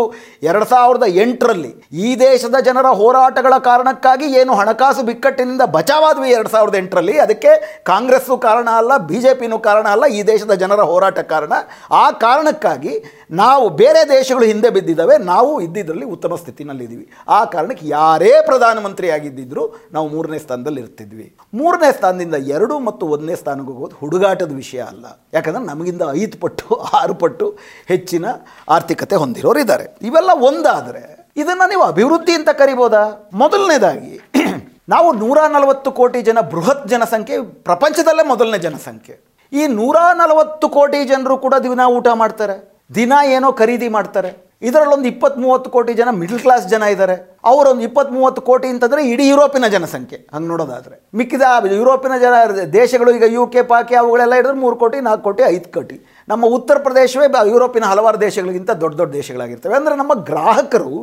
ಎರಡು 0.49 0.65
ಸಾವಿರದ 0.71 1.07
ಎಂಟರಲ್ಲಿ 1.23 1.71
ಈ 2.05 2.09
ದೇಶದ 2.23 2.59
ಜನರ 2.67 2.87
ಹೋರಾಟಗಳ 3.01 3.53
ಕಾರಣಕ್ಕಾಗಿ 3.69 4.27
ಏನು 4.39 4.53
ಹಣಕಾಸು 4.61 5.03
ಬಿಕ್ಕಟ್ಟಿನಿಂದ 5.09 5.65
ಬಚಾವಾದ್ವಿ 5.77 6.29
ಎರಡು 6.37 6.51
ಸಾವಿರದ 6.55 6.77
ಎಂಟರಲ್ಲಿ. 6.81 7.15
ಅದಕ್ಕೆ 7.25 7.53
ಕಾಂಗ್ರೆಸ್ಸು 7.91 8.37
ಕಾರಣ 8.47 8.69
ಅಲ್ಲ 8.81 8.97
ಬಿ 9.11 9.21
ಜೆ 9.25 9.33
ಪಿನೂ 9.41 9.59
ಕಾರಣ 9.67 9.85
ಅಲ್ಲ, 9.95 10.05
ಈ 10.17 10.19
ದೇಶದ 10.31 10.55
ಜನರ 10.63 10.81
ಹೋರಾಟ 10.91 11.19
ಕಾರಣ. 11.33 11.53
ಆ 12.01 12.05
ಕಾರಣಕ್ಕಾಗಿ 12.25 12.93
ನಾವು 13.41 13.65
ಬೇರೆ 13.81 14.03
ದೇಶಗಳು 14.15 14.45
ಹಿಂದೆ 14.51 14.71
ಬಿದ್ದಿದ್ದಾವೆ, 14.75 15.17
ನಾವು 15.31 15.53
ಇದ್ದಿದ್ದರಲ್ಲಿ 15.67 16.09
ಉತ್ತಮ 16.15 16.35
ಸ್ಥಿತಿನಲ್ಲಿದ್ದೀವಿ. 16.43 17.05
ಆ 17.37 17.39
ಕಾರಣಕ್ಕೆ 17.55 17.87
ಯಾರೇ 17.95 18.33
ಪ್ರಧಾನಮಂತ್ರಿ 18.49 19.07
ಆಗಿದ್ದಿದ್ದರೂ 19.17 19.65
ನಾವು 19.95 20.07
ಮೂರನೇ 20.15 20.41
ಸ್ಥಾನದಲ್ಲಿ 20.45 20.81
ಇರ್ತಿದ್ವಿ 20.85 21.27
ಮೂರನೇ 21.61 21.91
ಸ್ಥಾನದಿಂದ 21.97 22.37
ಎರಡು 22.57 22.75
ಮತ್ತು 22.89 23.03
ಒಂದನೇ 23.15 23.35
ಸ್ಥಾನಕ್ಕೆ 23.39 23.51
ಹೋಗೋದು 23.61 23.95
ಹುಡುಗಾಟದ 23.95 24.55
ವಿಷಯ 24.55 24.79
ಅಲ್ಲ. 24.79 25.05
ಯಾಕಂದರೆ 25.33 25.63
ನಮಗಿಂದ 25.63 26.01
ಐದು 26.11 26.39
ಪಟ್ಟು, 26.39 26.75
ಆರು 26.75 27.15
ಪಟ್ಟು 27.15 27.57
ಹೆಚ್ಚಿನ 27.87 28.25
ಆರ್ಥಿಕತೆ 28.69 29.15
ಹೊಂದಿರೋರು 29.15 29.59
ಇದ್ದಾರೆ. 29.59 29.97
ಇವೆಲ್ಲ 30.01 30.29
ಒಂದಾದರೆ 30.33 31.27
ಇದನ್ನು 31.37 31.69
ನೀವು 31.69 31.81
ಅಭಿವೃದ್ಧಿ 31.81 32.33
ಅಂತ 32.33 32.49
ಕರಿಬೋದಾ? 32.49 33.31
ಮೊದಲನೇದಾಗಿ, 33.33 34.19
ನಾವು 34.89 35.13
ನೂರ 35.13 35.37
ನಲವತ್ತು 35.47 35.91
ಕೋಟಿ 35.91 36.21
ಜನ 36.21 36.39
ಬೃಹತ್ 36.39 36.87
ಜನಸಂಖ್ಯೆ, 36.87 37.41
ಪ್ರಪಂಚದಲ್ಲೇ 37.43 38.27
ಮೊದಲನೇ 38.27 38.57
ಜನಸಂಖ್ಯೆ. 38.57 39.33
ಈ 39.53 39.67
ನೂರ 39.67 39.97
ನಲವತ್ತು 40.13 40.69
ಕೋಟಿ 40.69 41.03
ಜನರು 41.03 41.37
ಕೂಡ 41.37 41.55
ದಿನ 41.55 41.79
ಊಟ 41.87 42.07
ಮಾಡ್ತಾರೆ. 42.13 42.73
ದಿನ 42.95 43.13
ಏನೋ 43.25 43.51
ಖರೀದಿ 43.51 43.87
ಮಾಡ್ತಾರೆ. 43.87 44.52
ಇದರಲ್ಲೊಂದು 44.67 45.07
ಇಪ್ಪತ್ತ್ 45.11 45.39
ಮೂವತ್ತು 45.43 45.69
ಕೋಟಿ 45.75 45.93
ಜನ 45.99 46.09
ಮಿಡ್ಲ್ 46.19 46.41
ಕ್ಲಾಸ್ 46.43 46.65
ಜನ 46.73 46.83
ಇದ್ದಾರೆ 46.93 47.15
ಅವರೊಂದು 47.51 47.83
ಇಪ್ಪತ್ತ್ 47.87 48.11
ಮೂವತ್ತು 48.17 48.41
ಕೋಟಿ 48.49 48.67
ಅಂತಂದರೆ 48.73 49.01
ಇಡೀ 49.13 49.25
ಯುರೋಪಿನ 49.29 49.67
ಜನಸಂಖ್ಯೆ, 49.75 50.19
ಹಂಗೆ 50.33 50.49
ನೋಡೋದಾದರೆ. 50.51 50.95
ಮಿಕ್ಕಿದ 51.19 51.45
ಯುರೋಪಿನ 51.79 52.17
ಜನ 52.25 52.33
ದೇಶಗಳು 52.77 53.11
ಈಗ 53.17 53.27
ಯು 53.37 53.43
ಕೆ 53.53 53.63
ಪಾಕೆ 53.71 53.95
ಅವುಗಳೆಲ್ಲ 54.01 54.33
ಹಿಡಿದ್ರೆ 54.39 54.59
ಮೂರು 54.65 54.75
ಕೋಟಿ, 54.83 54.99
ನಾಲ್ಕು 55.07 55.23
ಕೋಟಿ, 55.29 55.43
ಐದು 55.55 55.69
ಕೋಟಿ. 55.77 55.97
ನಮ್ಮ 56.27 56.43
ಉತ್ತರ 56.57 56.77
ಪ್ರದೇಶವೇ 56.87 57.27
ಯುರೋಪಿನ 57.53 57.87
ಹಲವಾರು 57.93 58.19
ದೇಶಗಳಿಗಿಂತ 58.27 58.71
ದೊಡ್ಡ 58.83 58.95
ದೊಡ್ಡ 59.01 59.11
ದೇಶಗಳಾಗಿರ್ತವೆ. 59.19 59.75
ಅಂದರೆ 59.79 59.97
ನಮ್ಮ 60.03 60.15
ಗ್ರಾಹಕರು 60.29 60.93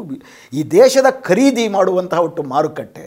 ಈ 0.52 0.62
ದೇಶದ 0.78 1.10
ಖರೀದಿ 1.28 1.66
ಮಾಡುವಂತಹ 1.76 2.22
ಒಟ್ಟು 2.28 2.44
ಮಾರುಕಟ್ಟೆ 2.54 3.06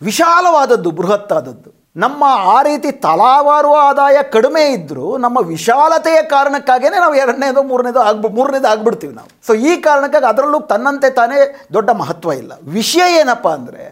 ವಿಶಾಲವಾದದ್ದು, 0.00 0.92
ಬೃಹತ್ತಾದದ್ದು. 1.00 1.70
ನಮ್ಮ 2.00 2.24
ಆ 2.52 2.58
ರೀತಿ 2.66 2.90
ತಲಾವಾರು 3.06 3.70
ಆದಾಯ 3.86 4.18
ಕಡಿಮೆ 4.34 4.62
ಇದ್ದರೂ 4.76 5.08
ನಮ್ಮ 5.24 5.38
ವಿಶಾಲತೆಯ 5.50 6.18
ಕಾರಣಕ್ಕಾಗೇ 6.34 6.90
ನಾವು 7.04 7.16
ಎರಡನೇದು 7.22 7.62
ಮೂರನೇದು 7.70 8.00
ಆಗ್ಬಿ, 8.08 8.28
ಮೂರನೇದು 8.36 8.68
ಆಗ್ಬಿಡ್ತೀವಿ 8.70 9.14
ನಾವು. 9.18 9.28
ಸೊ 9.46 9.54
ಈ 9.70 9.72
ಕಾರಣಕ್ಕಾಗಿ 9.86 10.26
ಅದರಲ್ಲೂ 10.30 10.60
ತನ್ನಂತೆ 10.72 11.10
ತಾನೇ 11.18 11.38
ದೊಡ್ಡ 11.76 11.90
ಮಹತ್ವ 12.00 12.32
ಇಲ್ಲ. 12.42 12.52
ವಿಷಯ 12.78 13.04
ಏನಪ್ಪ 13.20 13.48
ಅಂದರೆ 13.58 13.84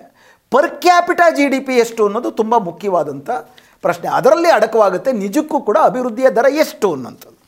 per 0.53 0.71
capita 0.85 1.21
G 1.39 1.47
D 1.53 1.61
P 1.67 1.75
ಎಷ್ಟು 1.85 2.03
ಅನ್ನೋದು 2.09 2.31
ತುಂಬ 2.41 2.55
ಮುಖ್ಯವಾದಂಥ 2.69 3.31
ಪ್ರಶ್ನೆ. 3.85 4.09
ಅದರಲ್ಲಿ 4.19 4.51
ಅಡಕವಾಗುತ್ತೆ, 4.57 5.11
ನಿಜಕ್ಕೂ 5.25 5.59
ಕೂಡ 5.69 5.79
ಅಭಿವೃದ್ಧಿಯ 5.91 6.31
ದರ 6.39 6.47
ಎಷ್ಟು 6.63 6.89
ಅನ್ನೋಂಥದ್ದು. 6.97 7.39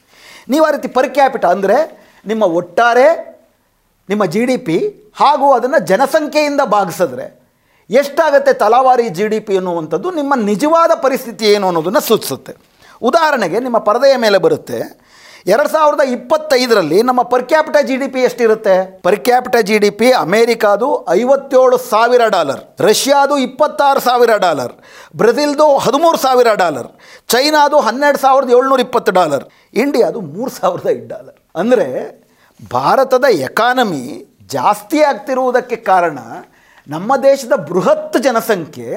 ನೀವು 0.53 0.65
ಆ 0.69 0.71
ರೀತಿ 0.77 0.89
ಪರ್ 0.97 1.11
ಕ್ಯಾಪಿಟ 1.19 1.45
ಅಂದರೆ, 1.57 1.79
ನಿಮ್ಮ 2.31 2.45
ಒಟ್ಟಾರೆ, 2.61 3.09
ನಿಮ್ಮ 4.09 4.25
ಜಿ 4.35 4.43
ಡಿ 4.51 4.57
ಪಿ 4.67 4.77
ಹಾಗೂ 5.21 5.47
ಅದನ್ನು 5.57 5.81
ಜನಸಂಖ್ಯೆಯಿಂದ 5.91 6.63
ಭಾಗಿಸಿದ್ರೆ 6.77 7.27
ಎಷ್ಟಾಗುತ್ತೆ 7.91 8.53
ತಲಾವಾರಿ 8.65 9.07
ಜಿ 9.19 9.27
ಡಿ 9.33 9.41
ಪಿ 9.47 9.55
ಅನ್ನುವಂಥದ್ದು 9.61 10.11
ನಿಮ್ಮ 10.19 10.35
ನಿಜವಾದ 10.51 10.93
ಪರಿಸ್ಥಿತಿ 11.05 11.47
ಏನು 11.55 11.67
ಅನ್ನೋದನ್ನು 11.71 12.03
ಸೂಚಿಸುತ್ತೆ. 12.09 12.53
ಉದಾಹರಣೆಗೆ 13.11 13.61
ನಿಮ್ಮ 13.67 13.79
ಪರದೆಯ 13.89 14.17
ಮೇಲೆ 14.25 14.39
ಬರುತ್ತೆ. 14.47 14.81
ಎರಡು 15.53 15.71
ಸಾವಿರದ 15.75 16.03
ಇಪ್ಪತ್ತೈದರಲ್ಲಿ 16.17 16.99
ನಮ್ಮ 17.09 17.21
per 17.31 17.45
capita 17.51 17.77
G 17.89 17.95
D 18.03 18.09
P 18.15 18.21
ಎಷ್ಟಿರುತ್ತೆ? 18.27 18.75
Per 19.07 19.17
capita 19.29 19.57
G 19.69 19.77
D 19.85 19.91
P 20.01 20.09
ಅಮೇರಿಕಾದು 20.21 20.89
ಐವತ್ತೇಳು 21.21 21.77
ಸಾವಿರ 21.93 22.23
ಡಾಲರ್, 22.35 22.63
ರಷ್ಯಾದು 22.89 23.37
ಇಪ್ಪತ್ತಾರು 23.47 24.01
ಸಾವಿರ 24.09 24.37
ಡಾಲರ್, 24.45 24.75
ಬ್ರೆಜಿಲ್ದು 25.23 25.67
ಹದಿಮೂರು 25.87 26.21
ಸಾವಿರ 26.27 26.53
ಡಾಲರ್, 26.63 26.89
ಚೈನಾದು 27.35 27.79
ಹನ್ನೆರಡು 27.87 28.21
ಸಾವಿರದ 28.27 28.57
ಏಳ್ನೂರ 28.59 28.81
ಇಪ್ಪತ್ತು 28.87 29.13
ಡಾಲರ್, 29.19 29.45
ಇಂಡಿಯಾದು 29.85 30.21
ಮೂರು 30.35 30.53
ಸಾವಿರದ 30.61 30.89
ಐದು 30.97 31.09
ಡಾಲರ್. 31.15 31.37
ಅಂದರೆ 31.63 31.89
ಭಾರತದ 32.77 33.27
ಎಕಾನಮಿ 33.49 34.05
ಜಾಸ್ತಿ 34.57 34.99
ಆಗ್ತಿರುವುದಕ್ಕೆ 35.11 35.77
ಕಾರಣ 35.91 36.19
ನಮ್ಮ 36.87 37.17
ದೇಶದ 37.29 37.55
ಬೃಹತ್ 37.71 38.17
ಜನಸಂಖ್ಯೆ, 38.27 38.91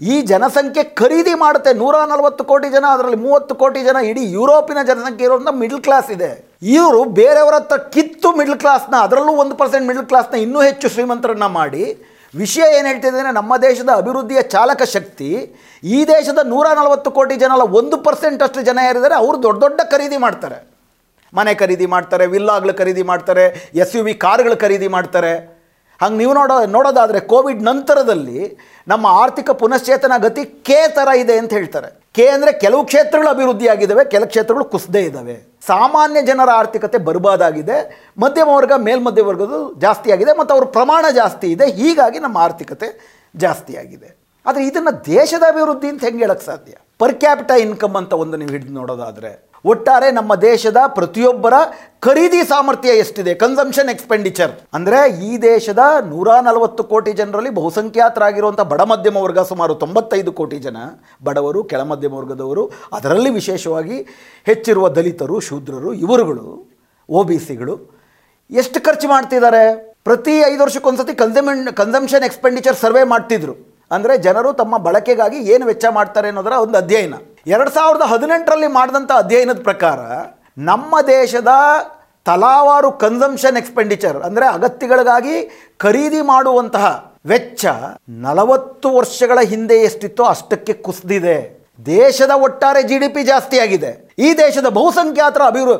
ಈ 0.00 0.14
ಜನಸಂಖ್ಯೆ 0.30 0.82
ಖರೀದಿ 1.00 1.34
ಮಾಡುತ್ತೆ. 1.42 1.70
ನೂರ 1.80 1.96
ನಲವತ್ತು 2.12 2.42
ಕೋಟಿ 2.50 2.68
ಜನ, 2.74 2.84
ಅದರಲ್ಲಿ 2.94 3.18
ಮೂವತ್ತು 3.24 3.54
ಕೋಟಿ 3.62 3.80
ಜನ 3.88 3.98
ಇಡೀ 4.10 4.22
ಯುರೋಪಿನ 4.36 4.80
ಜನಸಂಖ್ಯೆ 4.90 5.26
ಇರೋದ್ರಿಂದ 5.28 5.52
ಮಿಡ್ಲ್ 5.62 5.82
ಕ್ಲಾಸ್ 5.86 6.08
ಇದೆ. 6.16 6.30
ಇವರು 6.76 7.00
ಬೇರೆಯವರ 7.18 7.56
ಹತ್ರ 7.60 7.76
ಕಿತ್ತು 7.94 8.28
ಮಿಡ್ಲ್ 8.38 8.58
ಕ್ಲಾಸ್ನ 8.62 8.94
ಅದರಲ್ಲೂ 9.06 9.34
ಒಂದು 9.42 9.54
ಪರ್ಸೆಂಟ್ 9.60 9.86
ಮಿಡ್ಲ್ 9.90 10.08
ಕ್ಲಾಸ್ನ 10.12 10.40
ಇನ್ನೂ 10.46 10.62
ಹೆಚ್ಚು 10.68 10.86
ಶ್ರೀಮಂತರನ್ನ 10.94 11.48
ಮಾಡಿ, 11.58 11.84
ವಿಷಯ 12.34 12.64
ಏನು 12.78 12.86
ಹೇಳ್ತಿದ್ದೇನೆ 12.90 13.30
ನಮ್ಮ 13.38 13.52
ದೇಶದ 13.68 13.90
ಅಭಿವೃದ್ಧಿಯ 14.00 14.40
ಚಾಲಕ 14.54 14.82
ಶಕ್ತಿ, 14.96 15.30
ಈ 15.96 16.00
ದೇಶದ 16.14 16.40
ನೂರ 16.52 16.66
ನಲವತ್ತು 16.80 17.10
ಕೋಟಿ 17.20 17.36
ಜನ 17.44 17.52
ಅಲ್ಲ 17.56 17.68
ಒಂದು 17.80 17.96
ಪರ್ಸೆಂಟ್ 18.08 18.42
ಅಷ್ಟು 18.46 18.62
ಜನ 18.68 18.78
ಯಾರಿದ್ದಾರೆ, 18.88 19.16
ಅವರು 19.22 19.36
ದೊಡ್ಡ 19.46 19.60
ದೊಡ್ಡ 19.66 19.80
ಖರೀದಿ 19.94 20.20
ಮಾಡ್ತಾರೆ. 20.26 20.58
ಮನೆ 21.38 21.52
ಖರೀದಿ 21.62 21.86
ಮಾಡ್ತಾರೆ 21.94 22.24
ವಿಲ್ಲಾಗಳು 22.34 22.72
ಖರೀದಿ 22.82 23.02
ಮಾಡ್ತಾರೆ 23.10 23.46
ಎಸ್ 23.82 23.96
ಯು 23.96 24.02
ವಿ 24.06 24.14
ಕಾರ್ಗಳು 24.26 24.56
ಖರೀದಿ 24.64 24.88
ಮಾಡ್ತಾರೆ. 24.96 25.32
ಹಂಗೆ 26.02 26.18
ನೀವು 26.20 26.34
ನೋಡೋ, 26.38 26.54
ನೋಡೋದಾದರೆ 26.76 27.20
ಕೋವಿಡ್ 27.32 27.62
ನಂತರದಲ್ಲಿ 27.68 28.40
ನಮ್ಮ 28.88 29.06
ಆರ್ಥಿಕ 29.22 29.50
ಪುನಶ್ಚೇತನ 29.62 30.14
ಗತಿ 30.26 30.42
ಕೆ 30.68 30.78
ಥರ 30.96 31.08
ಇದೆ 31.22 31.34
ಅಂತ 31.40 31.52
ಹೇಳ್ತಾರೆ. 31.58 31.88
ಕೆ 32.16 32.24
ಅಂದರೆ 32.34 32.52
ಕೆಲವು 32.62 32.82
ಕ್ಷೇತ್ರಗಳು 32.90 33.28
ಅಭಿವೃದ್ಧಿಯಾಗಿದ್ದಾವೆ 33.34 34.04
ಕೆಲವು 34.14 34.28
ಕ್ಷೇತ್ರಗಳು 34.28 34.64
ಕುಸದೇ 34.72 35.02
ಇದ್ದಾವೆ. 35.08 35.36
ಸಾಮಾನ್ಯ 35.66 36.22
ಜನರ 36.30 36.50
ಆರ್ಥಿಕತೆ 36.60 36.98
ಬರ್ಬಾದಾಗಿದೆ, 37.08 37.76
ಮಧ್ಯಮ 38.24 38.48
ವರ್ಗ 38.58 38.72
ಮೇಲ್ಮಧ್ಯ 38.86 39.22
ವರ್ಗದ್ದು 39.22 39.60
ಜಾಸ್ತಿ 39.84 40.08
ಆಗಿದೆ 40.14 40.32
ಮತ್ತು 40.38 40.54
ಅವ್ರ 40.54 40.64
ಪ್ರಮಾಣ 40.76 41.04
ಜಾಸ್ತಿ 41.20 41.48
ಇದೆ, 41.56 41.66
ಹೀಗಾಗಿ 41.80 42.18
ನಮ್ಮ 42.18 42.38
ಆರ್ಥಿಕತೆ 42.46 42.88
ಜಾಸ್ತಿ 43.44 43.72
ಆಗಿದೆ. 43.82 44.08
ಆದರೆ 44.46 44.62
ಇದನ್ನು 44.70 44.92
ದೇಶದ 45.14 45.44
ಅಭಿವೃದ್ಧಿ 45.52 45.88
ಅಂತ 45.92 46.02
ಹೆಂಗೆ 46.04 46.22
ಹೇಳಕ್ಕೆ 46.24 46.46
ಸಾಧ್ಯ? 46.46 46.74
ಪರ್ 47.00 47.14
ಕ್ಯಾಪಿಟ 47.22 47.50
ಇನ್ಕಮ್ 47.66 47.96
ಅಂತ 47.96 48.12
ಒಂದು 48.12 48.36
ನೀವು 48.36 48.50
ಹಿಡಿದು 48.50 48.74
ನೋಡೋದಾದರೆ. 48.80 49.32
ಒಟ್ಟಾರೆ 49.64 50.08
ನಮ್ಮ 50.10 50.32
ದೇಶದ 50.34 50.80
ಪ್ರತಿಯೊಬ್ಬರ 50.98 51.54
ಖರೀದಿ 52.06 52.40
ಸಾಮರ್ಥ್ಯ 52.42 52.90
ಎಷ್ಟಿದೆ? 53.02 53.34
ಕನ್ಸಂಪ್ಷನ್ 53.34 53.90
ಎಕ್ಸ್ಪೆಂಡಿಚರ್ 53.94 54.52
ಅಂದರೆ 54.76 55.00
ಈ 55.28 55.38
ದೇಶದ 55.42 55.82
ನೂರ 56.12 56.28
ನಲವತ್ತು 56.46 56.84
ಕೋಟಿ 56.84 57.12
ಜನರಲ್ಲಿ 57.12 57.50
ಬಹುಸಂಖ್ಯಾತರಾಗಿರುವಂಥ 57.50 58.60
ಬಡ 58.72 58.80
ಮಧ್ಯಮ 58.92 59.16
ವರ್ಗ 59.16 59.40
ಸುಮಾರು 59.50 59.74
ತೊಂಬತ್ತೈದು 59.74 60.32
ಕೋಟಿ 60.32 60.58
ಜನ, 60.66 60.76
ಬಡವರು, 61.24 61.64
ಕೆಳ 61.64 61.82
ಮಧ್ಯಮ 61.82 62.14
ವರ್ಗದವರು, 62.14 62.64
ಅದರಲ್ಲಿ 62.92 63.30
ವಿಶೇಷವಾಗಿ 63.30 63.98
ಹೆಚ್ಚಿರುವ 64.46 64.88
ದಲಿತರು, 64.98 65.40
ಶೂದ್ರರು, 65.40 65.92
ಇವರುಗಳು, 65.92 66.46
ಒ 67.08 67.22
ಬಿ 67.30 67.38
ಸಿಗಳು 67.38 67.76
ಎಷ್ಟು 68.50 68.78
ಖರ್ಚು 68.86 69.08
ಮಾಡ್ತಿದ್ದಾರೆ? 69.08 69.64
ಪ್ರತಿ 70.04 70.34
ಐದು 70.50 70.62
ವರ್ಷಕ್ಕೊಂದ್ಸತಿ 70.62 71.14
ಕನ್ಸಮೆಂಟ್ 71.14 71.68
ಕನ್ಸಂಪ್ಷನ್ 71.80 72.24
ಎಕ್ಸ್ಪೆಂಡಿಚರ್ 72.28 72.76
ಸರ್ವೆ 72.76 73.04
ಮಾಡ್ತಿದ್ರು. 73.04 73.54
ಅಂದರೆ 73.90 74.14
ಜನರು 74.18 74.52
ತಮ್ಮ 74.52 74.74
ಬಳಕೆಗಾಗಿ 74.78 75.38
ಏನು 75.52 75.64
ವೆಚ್ಚ 75.66 75.86
ಮಾಡ್ತಾರೆ 75.90 76.28
ಅನ್ನೋದರ 76.28 76.56
ಒಂದು 76.64 76.78
ಅಧ್ಯಯನ. 76.78 77.14
ಎರಡು 77.46 77.70
ಸಾವಿರದ 77.70 78.02
ಹದಿನೆಂಟರಲ್ಲಿ 78.02 78.66
ಮಾಡಿದಂಥ 78.66 79.10
ಅಧ್ಯಯನದ 79.16 79.62
ಪ್ರಕಾರ 79.62 79.98
ನಮ್ಮ 80.58 81.00
ದೇಶದ 81.00 81.48
ತಲಾವಾರು 82.24 82.92
ಕನ್ಸಂಪ್ಷನ್ 82.92 83.56
ಎಕ್ಸ್ಪೆಂಡಿಚರ್ 83.56 84.22
ಅಂದರೆ 84.22 84.46
ಅಗತ್ಯಗಳಿಗಾಗಿ 84.46 85.50
ಖರೀದಿ 85.78 86.20
ಮಾಡುವಂತಹ 86.20 87.14
ವೆಚ್ಚ 87.26 87.66
ನಲವತ್ತು 88.08 88.90
ವರ್ಷಗಳ 88.90 89.38
ಹಿಂದೆ 89.40 89.74
ಎಷ್ಟಿತ್ತೋ 89.74 90.24
ಅಷ್ಟಕ್ಕೆ 90.24 90.72
ಕುಸಿದಿದೆ. 90.72 91.66
ದೇಶದ 91.86 92.30
ಒಟ್ಟಾರೆ 92.30 92.82
ಜಿ 92.82 92.98
ಡಿ 92.98 93.08
ಪಿ 93.08 93.22
ಜಾಸ್ತಿಯಾಗಿದೆ 93.22 94.14
ಈ 94.18 94.34
ದೇಶದ 94.34 94.66
ಬಹುಸಂಖ್ಯಾತರ 94.66 95.42
ಅಭಿವೃ, 95.46 95.72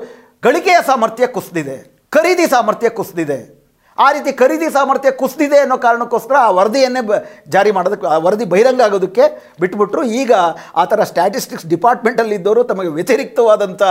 ಗಳಿಕೆಯ 0.43 0.77
ಸಾಮರ್ಥ್ಯ 0.87 1.27
ಕುಸಿದಿದೆ. 1.27 2.09
ಖರೀದಿ 2.11 2.47
ಸಾಮರ್ಥ್ಯ 2.47 2.89
ಕುಸಿದಿದೆ. 2.89 3.60
ಆ 4.05 4.13
ರೀತಿ 4.13 4.33
ಖರೀದಿ 4.33 4.69
ಸಾಮರ್ಥ್ಯ 4.71 5.11
ಕುಸಿದಿದೆ 5.11 5.59
ಅನ್ನೋ 5.59 5.77
ಕಾರಣಕ್ಕೋಸ್ಕರ 5.77 6.37
ಆ 6.41 6.51
ವರದಿಯನ್ನೇ 6.51 7.01
ಬ 7.01 7.13
ಜಾರಿ 7.49 7.71
ಮಾಡೋದಕ್ಕೆ, 7.71 8.07
ಆ 8.07 8.19
ವರದಿ 8.19 8.45
ಬಹಿರಂಗ 8.45 8.81
ಆಗೋದಕ್ಕೆ 8.81 9.25
ಬಿಟ್ಬಿಟ್ರು. 9.61 10.03
ಈಗ 10.03 10.33
ಆ 10.75 10.85
ಥರ 10.85 11.05
ಸ್ಟ್ಯಾಟಿಸ್ಟಿಕ್ಸ್ 11.05 11.67
ಡಿಪಾರ್ಟ್ಮೆಂಟಲ್ಲಿ 11.67 12.35
ಇದ್ದವರು 12.35 12.65
ತಮಗೆ 12.65 12.89
ವ್ಯತಿರಿಕ್ತವಾದಂಥ 12.89 13.83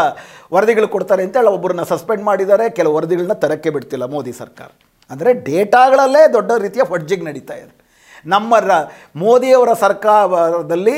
ವರದಿಗಳು 0.53 0.87
ಕೊಡ್ತಾರೆ 0.87 1.23
ಅಂತೇಳಿ 1.23 1.47
ಒಬ್ಬರನ್ನ 1.47 1.83
ಸಸ್ಪೆಂಡ್ 1.83 2.23
ಮಾಡಿದ್ದಾರೆ. 2.23 2.69
ಕೆಲವು 2.69 2.95
ವರದಿಗಳನ್ನ 2.95 3.33
ತರಕ್ಕೆ 3.33 3.69
ಬಿಡ್ತಿಲ್ಲ 3.69 4.05
ಮೋದಿ 4.05 4.33
ಸರ್ಕಾರ. 4.33 4.69
ಅಂದರೆ 5.11 5.33
ಡೇಟಾಗಳಲ್ಲೇ 5.33 6.33
ದೊಡ್ಡ 6.33 6.51
ರೀತಿಯ 6.51 6.83
ಫಡ್ಜಿಗೆ 6.83 7.25
ನಡೀತಾ 7.25 7.53
ಇದೆ. 7.53 7.73
ನಮ್ಮ 8.25 8.57
ರ, 8.57 8.71
ಮೋದಿಯವರ 9.15 9.73
ಸರ್ಕಾರದಲ್ಲಿ 9.73 10.97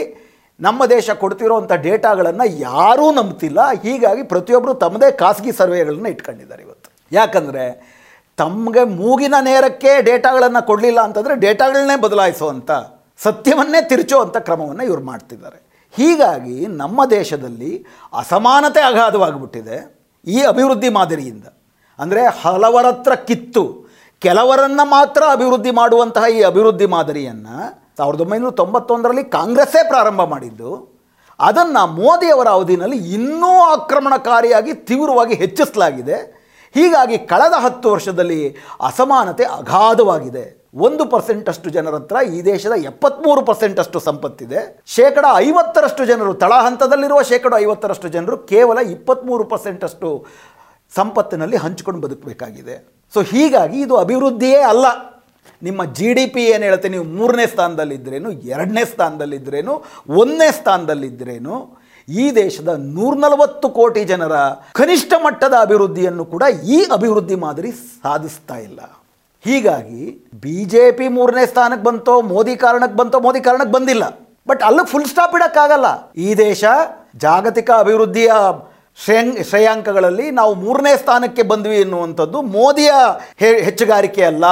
ನಮ್ಮ 0.60 0.86
ದೇಶ 0.86 1.10
ಕೊಡ್ತಿರೋವಂಥ 1.10 1.72
ಡೇಟಾಗಳನ್ನು 1.72 2.46
ಯಾರೂ 2.60 3.12
ನಂಬ್ತಿಲ್ಲ. 3.12 3.60
ಹೀಗಾಗಿ 3.84 4.24
ಪ್ರತಿಯೊಬ್ಬರು 4.24 4.74
ತಮ್ಮದೇ 4.74 5.12
ಖಾಸಗಿ 5.12 5.52
ಸರ್ವೆಗಳನ್ನು 5.52 6.10
ಇಟ್ಕೊಂಡಿದ್ದಾರೆ 6.10 6.62
ಇವತ್ತು. 6.64 6.90
ಯಾಕಂದರೆ 7.12 7.66
ತಮಗೆ 8.38 8.84
ಮೂಗಿನ 9.00 9.36
ನೇರಕ್ಕೆ 9.48 9.92
ಡೇಟಾಗಳನ್ನು 10.02 10.62
ಕೊಡಲಿಲ್ಲ 10.68 11.00
ಅಂತಂದರೆ 11.08 11.36
ಡೇಟಾಗಳನ್ನೇ 11.36 11.96
ಬದಲಾಯಿಸುವಂಥ 11.96 12.72
ಸತ್ಯವನ್ನೇ 13.24 13.82
ತಿರುಚುವಂಥ 13.90 14.38
ಕ್ರಮವನ್ನು 14.38 14.84
ಇವರು 14.84 15.04
ಮಾಡ್ತಿದ್ದಾರೆ. 15.10 15.60
ಹೀಗಾಗಿ 15.98 16.58
ನಮ್ಮ 16.82 17.06
ದೇಶದಲ್ಲಿ 17.18 17.72
ಅಸಮಾನತೆ 18.14 18.82
ಅಗಾಧವಾಗಿಬಿಟ್ಟಿದೆ 18.82 19.78
ಈ 20.26 20.40
ಅಭಿವೃದ್ಧಿ 20.52 20.90
ಮಾದರಿಯಿಂದ. 20.90 21.46
ಅಂದರೆ 22.00 22.22
ಹಲವರತ್ರ 22.42 23.16
ಕಿತ್ತು, 23.30 23.64
ಕೆಲವರನ್ನು 24.22 24.86
ಮಾತ್ರ 24.90 25.22
ಅಭಿವೃದ್ಧಿ 25.32 25.72
ಮಾಡುವಂತಹ 25.72 26.26
ಈ 26.38 26.42
ಅಭಿವೃದ್ಧಿ 26.52 26.86
ಮಾದರಿಯನ್ನು 26.86 27.56
ಸಾವಿರದ 27.98 28.22
ಒಂಬೈನೂರ 28.22 28.52
ತೊಂಬತ್ತೊಂದರಲ್ಲಿ 28.52 29.24
ಕಾಂಗ್ರೆಸ್ಸೇ 29.38 29.82
ಪ್ರಾರಂಭ 29.88 30.22
ಮಾಡಿದ್ದು. 30.34 30.72
ಅದನ್ನು 31.40 31.82
ಮೋದಿಯವರ 32.02 32.50
ಅವಧಿನಲ್ಲಿ 32.58 32.98
ಇನ್ನೂ 33.16 33.52
ಆಕ್ರಮಣಕಾರಿಯಾಗಿ 33.74 34.74
ತೀವ್ರವಾಗಿ 34.90 35.34
ಹೆಚ್ಚಿಸಲಾಗಿದೆ. 35.34 36.18
ಹೀಗಾಗಿ 36.76 37.18
ಕಳೆದ 37.18 37.56
ಹತ್ತು 37.66 37.92
ವರ್ಷದಲ್ಲಿ 37.92 38.40
ಅಸಮಾನತೆ 38.82 39.44
ಅಗಾಧವಾಗಿದೆ. 39.44 40.62
ಒಂದು 40.86 41.06
ಪರ್ಸೆಂಟಷ್ಟು 41.06 41.70
ಜನರ 41.70 41.96
ಹತ್ರ 41.96 42.18
ಈ 42.36 42.42
ದೇಶದ 42.42 42.72
ಎಪ್ಪತ್ತ್ಮೂರು 42.72 43.42
ಪರ್ಸೆಂಟ್ 43.46 43.80
ಅಷ್ಟು 43.80 44.00
ಸಂಪತ್ತಿದೆ. 44.00 44.84
ಶೇಕಡ 44.86 45.26
ಐವತ್ತರಷ್ಟು 45.36 46.06
ಜನರು 46.06 46.34
ತಳಹಂತದಲ್ಲಿರುವ 46.34 47.22
ಶೇಕಡ 47.22 47.54
ಐವತ್ತರಷ್ಟು 47.58 48.08
ಜನರು 48.08 48.38
ಕೇವಲ 48.38 48.78
ಇಪ್ಪತ್ತ್ಮೂರು 48.92 49.44
ಪರ್ಸೆಂಟ್ 49.44 49.84
ಅಷ್ಟು 49.84 50.26
ಸಂಪತ್ತಿನಲ್ಲಿ 50.96 51.58
ಹಂಚ್ಕೊಂಡು 51.58 52.02
ಬದುಕಬೇಕಾಗಿದೆ. 52.08 52.76
ಸೊ 53.14 53.22
ಹೀಗಾಗಿ 53.22 53.82
ಇದು 53.82 53.96
ಅಭಿವೃದ್ಧಿಯೇ 53.96 54.62
ಅಲ್ಲ. 54.62 54.86
ನಿಮ್ಮ 55.64 55.86
ಜಿ 55.86 56.14
ಡಿ 56.14 56.26
ಪಿ 56.26 56.44
ಏನು 56.44 56.64
ಹೇಳುತ್ತೆ? 56.64 56.90
ನೀವು 56.90 57.04
ಮೂರನೇ 57.04 57.48
ಸ್ಥಾನದಲ್ಲಿದ್ದರೇನು 57.48 58.32
ಎರಡನೇ 58.32 58.86
ಸ್ಥಾನದಲ್ಲಿದ್ದರೇನು 58.86 59.74
ಒಂದನೇ 60.10 60.52
ಸ್ಥಾನದಲ್ಲಿದ್ದರೇನು 60.52 61.81
ಈ 62.10 62.32
ದೇಶದ 62.32 62.68
ನೂರ್ನಲವತ್ತು 62.78 63.70
ಕೋಟಿ 63.70 64.04
ಜನರ 64.04 64.32
ಕನಿಷ್ಠ 64.74 65.14
ಮಟ್ಟದ 65.24 65.54
ಅಭಿವೃದ್ಧಿಯನ್ನು 65.62 66.26
ಕೂಡ 66.26 66.44
ಈ 66.64 66.84
ಅಭಿವೃದ್ಧಿ 66.92 67.36
ಮಾದರಿ 67.36 67.72
ಸಾಧಿಸ್ತಾ 67.72 68.58
ಇಲ್ಲ. 68.58 68.80
ಹೀಗಾಗಿ 69.46 70.30
ಬಿ 70.42 70.66
ಜೆ 70.66 70.92
ಪಿ 70.92 71.08
ಮೂರನೇ 71.08 71.46
ಸ್ಥಾನಕ್ಕೆ 71.46 71.86
ಬಂತೋ, 71.86 72.22
ಮೋದಿ 72.22 72.56
ಕಾರಣಕ್ಕೆ 72.56 72.98
ಬಂತೋ, 72.98 73.20
ಮೋದಿ 73.20 73.42
ಕಾರಣಕ್ಕೆ 73.42 73.72
ಬಂದಿಲ್ಲ. 73.72 74.04
ಬಟ್ 74.48 74.64
ಅಲ್ಲಿ 74.64 74.86
ಫುಲ್ 74.86 75.06
ಸ್ಟಾಪ್ 75.06 75.36
ಇಡೋಕ್ಕಾಗಲ್ಲ. 75.36 76.12
ಈ 76.18 76.36
ದೇಶ 76.36 76.64
ಜಾಗತಿಕ 77.16 77.72
ಅಭಿವೃದ್ಧಿಯ 77.78 78.32
ಶ್ರೇಯಂ 79.04 79.44
ಶ್ರೇಯಾಂಕಗಳಲ್ಲಿ 79.44 80.32
ನಾವು 80.32 80.54
ಮೂರನೇ 80.54 80.98
ಸ್ಥಾನಕ್ಕೆ 80.98 81.44
ಬಂದ್ವಿ 81.44 81.78
ಎನ್ನುವಂಥದ್ದು 81.78 82.42
ಮೋದಿಯ 82.42 82.92
ಹೆಚ್ಚುಗಾರಿಕೆ 83.38 84.24
ಅಲ್ಲ 84.24 84.46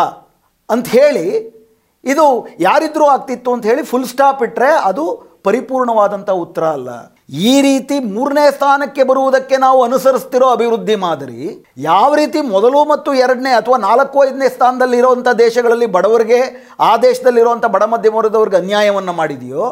ಅಂತ 0.69 0.87
ಹೇಳಿ 0.87 1.55
ಇದು 2.03 2.47
ಯಾರಿದ್ರೂ 2.59 3.05
ಆಗ್ತಿತ್ತು 3.05 3.53
ಅಂತ 3.53 3.65
ಹೇಳಿ 3.65 3.83
ಫುಲ್ 3.83 4.05
ಸ್ಟಾಪ್ 4.05 4.43
ಇಟ್ಟರೆ 4.43 4.69
ಅದು 4.71 5.05
ಪರಿಪೂರ್ಣವಾದಂಥ 5.43 6.29
ಉತ್ತರ 6.29 6.63
ಅಲ್ಲ. 6.63 6.89
ಈ 7.29 7.51
ರೀತಿ 7.61 7.95
ಮೂರನೇ 8.13 8.43
ಸ್ಥಾನಕ್ಕೆ 8.53 9.03
ಬರುವುದಕ್ಕೆ 9.09 9.55
ನಾವು 9.63 9.79
ಅನುಸರಿಸ್ತಿರೋ 9.87 10.47
ಅಭಿವೃದ್ಧಿ 10.55 10.95
ಮಾದರಿ 11.03 11.41
ಯಾವ 11.87 12.09
ರೀತಿ 12.19 12.39
ಮೊದಲು 12.53 12.79
ಮತ್ತು 12.91 13.09
ಎರಡನೇ 13.23 13.51
ಅಥವಾ 13.57 13.77
ನಾಲ್ಕು 13.83 14.23
ಐದನೇ 14.25 14.47
ಸ್ಥಾನದಲ್ಲಿ 14.55 14.97
ಇರೋವಂಥ 15.01 15.27
ದೇಶಗಳಲ್ಲಿ 15.43 15.87
ಬಡವರಿಗೆ 15.95 16.39
ಆ 16.87 16.91
ದೇಶದಲ್ಲಿರುವಂಥ 17.05 17.65
ಬಡ 17.75 17.83
ಮಧ್ಯಮ 17.93 18.17
ವರ್ಗದವ್ರಿಗೆ 18.19 18.57
ಅನ್ಯಾಯವನ್ನು 18.61 19.13
ಮಾಡಿದೆಯೋ, 19.19 19.65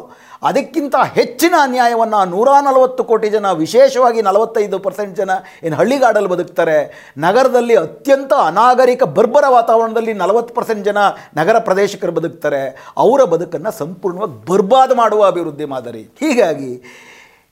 ಅದಕ್ಕಿಂತ 0.50 0.96
ಹೆಚ್ಚಿನ 1.18 1.56
ಅನ್ಯಾಯವನ್ನು 1.68 2.20
ನೂರ 2.34 2.50
ನಲವತ್ತು 2.68 3.04
ಕೋಟಿ 3.04 3.30
ಜನ, 3.36 3.46
ವಿಶೇಷವಾಗಿ 3.64 4.22
ನಲವತ್ತೈದು 4.30 4.80
ಪರ್ಸೆಂಟ್ 4.86 5.18
ಜನ 5.22 5.32
ಏನು 5.66 5.76
ಹಳ್ಳಿಗಾಡಲ್ಲಿ 5.76 6.30
ಬದುಕ್ತಾರೆ, 6.36 6.78
ನಗರದಲ್ಲಿ 7.18 7.76
ಅತ್ಯಂತ 7.86 8.34
ಅನಾಗರಿಕ 8.52 9.04
ಬರ್ಬರ 9.18 9.46
ವಾತಾವರಣದಲ್ಲಿ 9.58 10.16
ನಲವತ್ತು 10.24 10.54
ಪರ್ಸೆಂಟ್ 10.54 10.86
ಜನ 10.86 11.00
ನಗರ 11.42 11.58
ಪ್ರದೇಶಕರು 11.60 12.16
ಬದುಕ್ತಾರೆ, 12.20 12.62
ಅವರ 12.98 13.24
ಬದುಕನ್ನು 13.34 13.74
ಸಂಪೂರ್ಣವಾಗಿ 13.82 14.38
ಬರ್ಬಾದ್ 14.52 14.96
ಮಾಡುವ 15.04 15.24
ಅಭಿವೃದ್ಧಿ 15.26 15.66
ಮಾದರಿ. 15.66 16.06
ಹೀಗಾಗಿ 16.24 16.72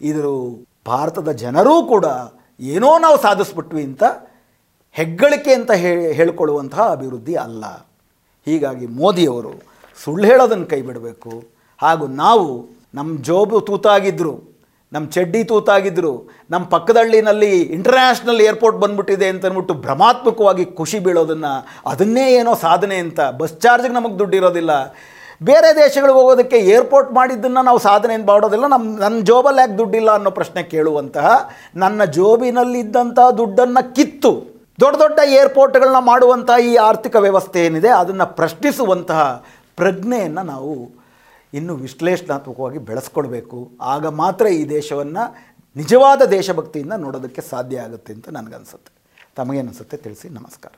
ಇದು 0.02 0.32
ಭಾರತದ 0.88 1.32
ಜನರೂ 1.32 1.84
ಕೂಡ 1.84 2.06
ಏನೋ 2.60 2.98
ನಾವು 3.00 3.22
ಸಾಧಿಸ್ಬಿಟ್ವಿ 3.22 3.84
ಅಂತ 3.84 4.04
ಹೆಗ್ಗಳಿಕೆ 4.96 5.54
ಅಂತ 5.54 5.72
ಹೇಳಿಕೊಳ್ಳುವಂತಹ 6.14 6.92
ಅಭಿವೃದ್ಧಿ 6.92 7.36
ಅಲ್ಲ. 7.36 7.64
ಹೀಗಾಗಿ 8.48 8.88
ಮೋದಿಯವರು 8.88 9.54
ಸುಳ್ಳು 10.00 10.28
ಹೇಳೋದನ್ನು 10.28 10.66
ಕೈ 10.66 10.82
ಬಿಡಬೇಕು 10.82 11.32
ಹಾಗೂ 11.80 12.08
ನಾವು 12.08 12.46
ನಮ್ಮ 12.94 13.22
ಜೋಬು 13.22 13.62
ತೂತಾಗಿದ್ದರು 13.62 14.56
ನಮ್ಮ 14.92 15.10
ಚಡ್ಡಿ 15.10 15.44
ತೂತಾಗಿದ್ದರು 15.44 16.12
ನಮ್ಮ 16.50 16.66
ಪಕ್ಕದಳ್ಳಿನಲ್ಲಿ 16.66 17.62
ಇಂಟರ್ನ್ಯಾಷನಲ್ 17.62 18.42
ಏರ್ಪೋರ್ಟ್ 18.42 18.78
ಬಂದ್ಬಿಟ್ಟಿದೆ 18.78 19.28
ಅಂತ 19.28 19.46
ಅಂದ್ಬಿಟ್ಟು 19.46 19.74
ಭ್ರಮಾತ್ಮಕವಾಗಿ 19.74 20.66
ಖುಷಿ 20.76 21.00
ಬೀಳೋದನ್ನು 21.00 21.54
ಅದನ್ನೇ 21.86 22.32
ಏನೋ 22.36 22.56
ಸಾಧನೆ 22.56 22.96
ಅಂತ 22.96 23.20
ಬಸ್ 23.38 23.58
ಚಾರ್ಜ್ಗೆ 23.60 23.94
ನಮಗೆ 23.94 24.20
ದುಡ್ಡು 24.20 24.38
ಇರೋದಿಲ್ಲ 24.38 24.72
ಬೇರೆ 25.44 25.76
ದೇಶಗಳಿಗೆ 25.76 26.18
ಹೋಗೋದಕ್ಕೆ 26.18 26.58
ಏರ್ಪೋರ್ಟ್ 26.58 27.12
ಮಾಡಿದ್ದನ್ನು 27.12 27.62
ನಾವು 27.62 27.80
ಸಾಧನೆ 27.80 28.18
ಮಾಡೋದಿಲ್ಲ. 28.18 28.68
ನಮ್ಮ 28.68 29.00
ನನ್ನ 29.00 29.20
ಜೋಬಲ್ಲಿ 29.20 29.62
ಯಾಕೆ 29.62 29.78
ದುಡ್ಡಿಲ್ಲ 29.78 30.12
ಅನ್ನೋ 30.12 30.32
ಪ್ರಶ್ನೆ 30.32 30.64
ಕೇಳುವಂತಹ 30.64 31.50
ನನ್ನ 31.76 32.04
ಜೋಬಿನಲ್ಲಿದ್ದಂಥ 32.04 33.20
ದುಡ್ಡನ್ನು 33.38 33.96
ಕಿತ್ತು 33.96 34.56
ದೊಡ್ಡ 34.80 34.98
ದೊಡ್ಡ 34.98 35.20
ಏರ್ಪೋರ್ಟ್ಗಳನ್ನ 35.26 36.00
ಮಾಡುವಂಥ 36.00 36.50
ಈ 36.64 36.76
ಆರ್ಥಿಕ 36.76 37.16
ವ್ಯವಸ್ಥೆ 37.16 37.66
ಏನಿದೆ, 37.66 37.90
ಅದನ್ನು 37.90 38.36
ಪ್ರಶ್ನಿಸುವಂತಹ 38.36 39.46
ಪ್ರಜ್ಞೆಯನ್ನು 39.76 40.44
ನಾವು 40.44 40.92
ಇನ್ನೂ 41.54 41.76
ವಿಶ್ಲೇಷಣಾತ್ಮಕವಾಗಿ 41.76 42.78
ಬೆಳೆಸ್ಕೊಳ್ಬೇಕು 42.78 43.72
ಆಗ 43.82 44.08
ಮಾತ್ರ 44.08 44.48
ಈ 44.48 44.70
ದೇಶವನ್ನು, 44.70 45.36
ನಿಜವಾದ 45.76 46.22
ದೇಶಭಕ್ತಿಯಿಂದ 46.22 46.94
ನೋಡೋದಕ್ಕೆ 46.98 47.42
ಸಾಧ್ಯ 47.42 47.80
ಆಗುತ್ತೆ 47.80 48.14
ಅಂತ 48.14 48.30
ನನಗನ್ಸುತ್ತೆ. 48.30 48.92
ತಮಗೇನಿಸುತ್ತೆ 49.36 49.98
ತಿಳಿಸಿ, 49.98 50.30
ನಮಸ್ಕಾರ. 50.30 50.78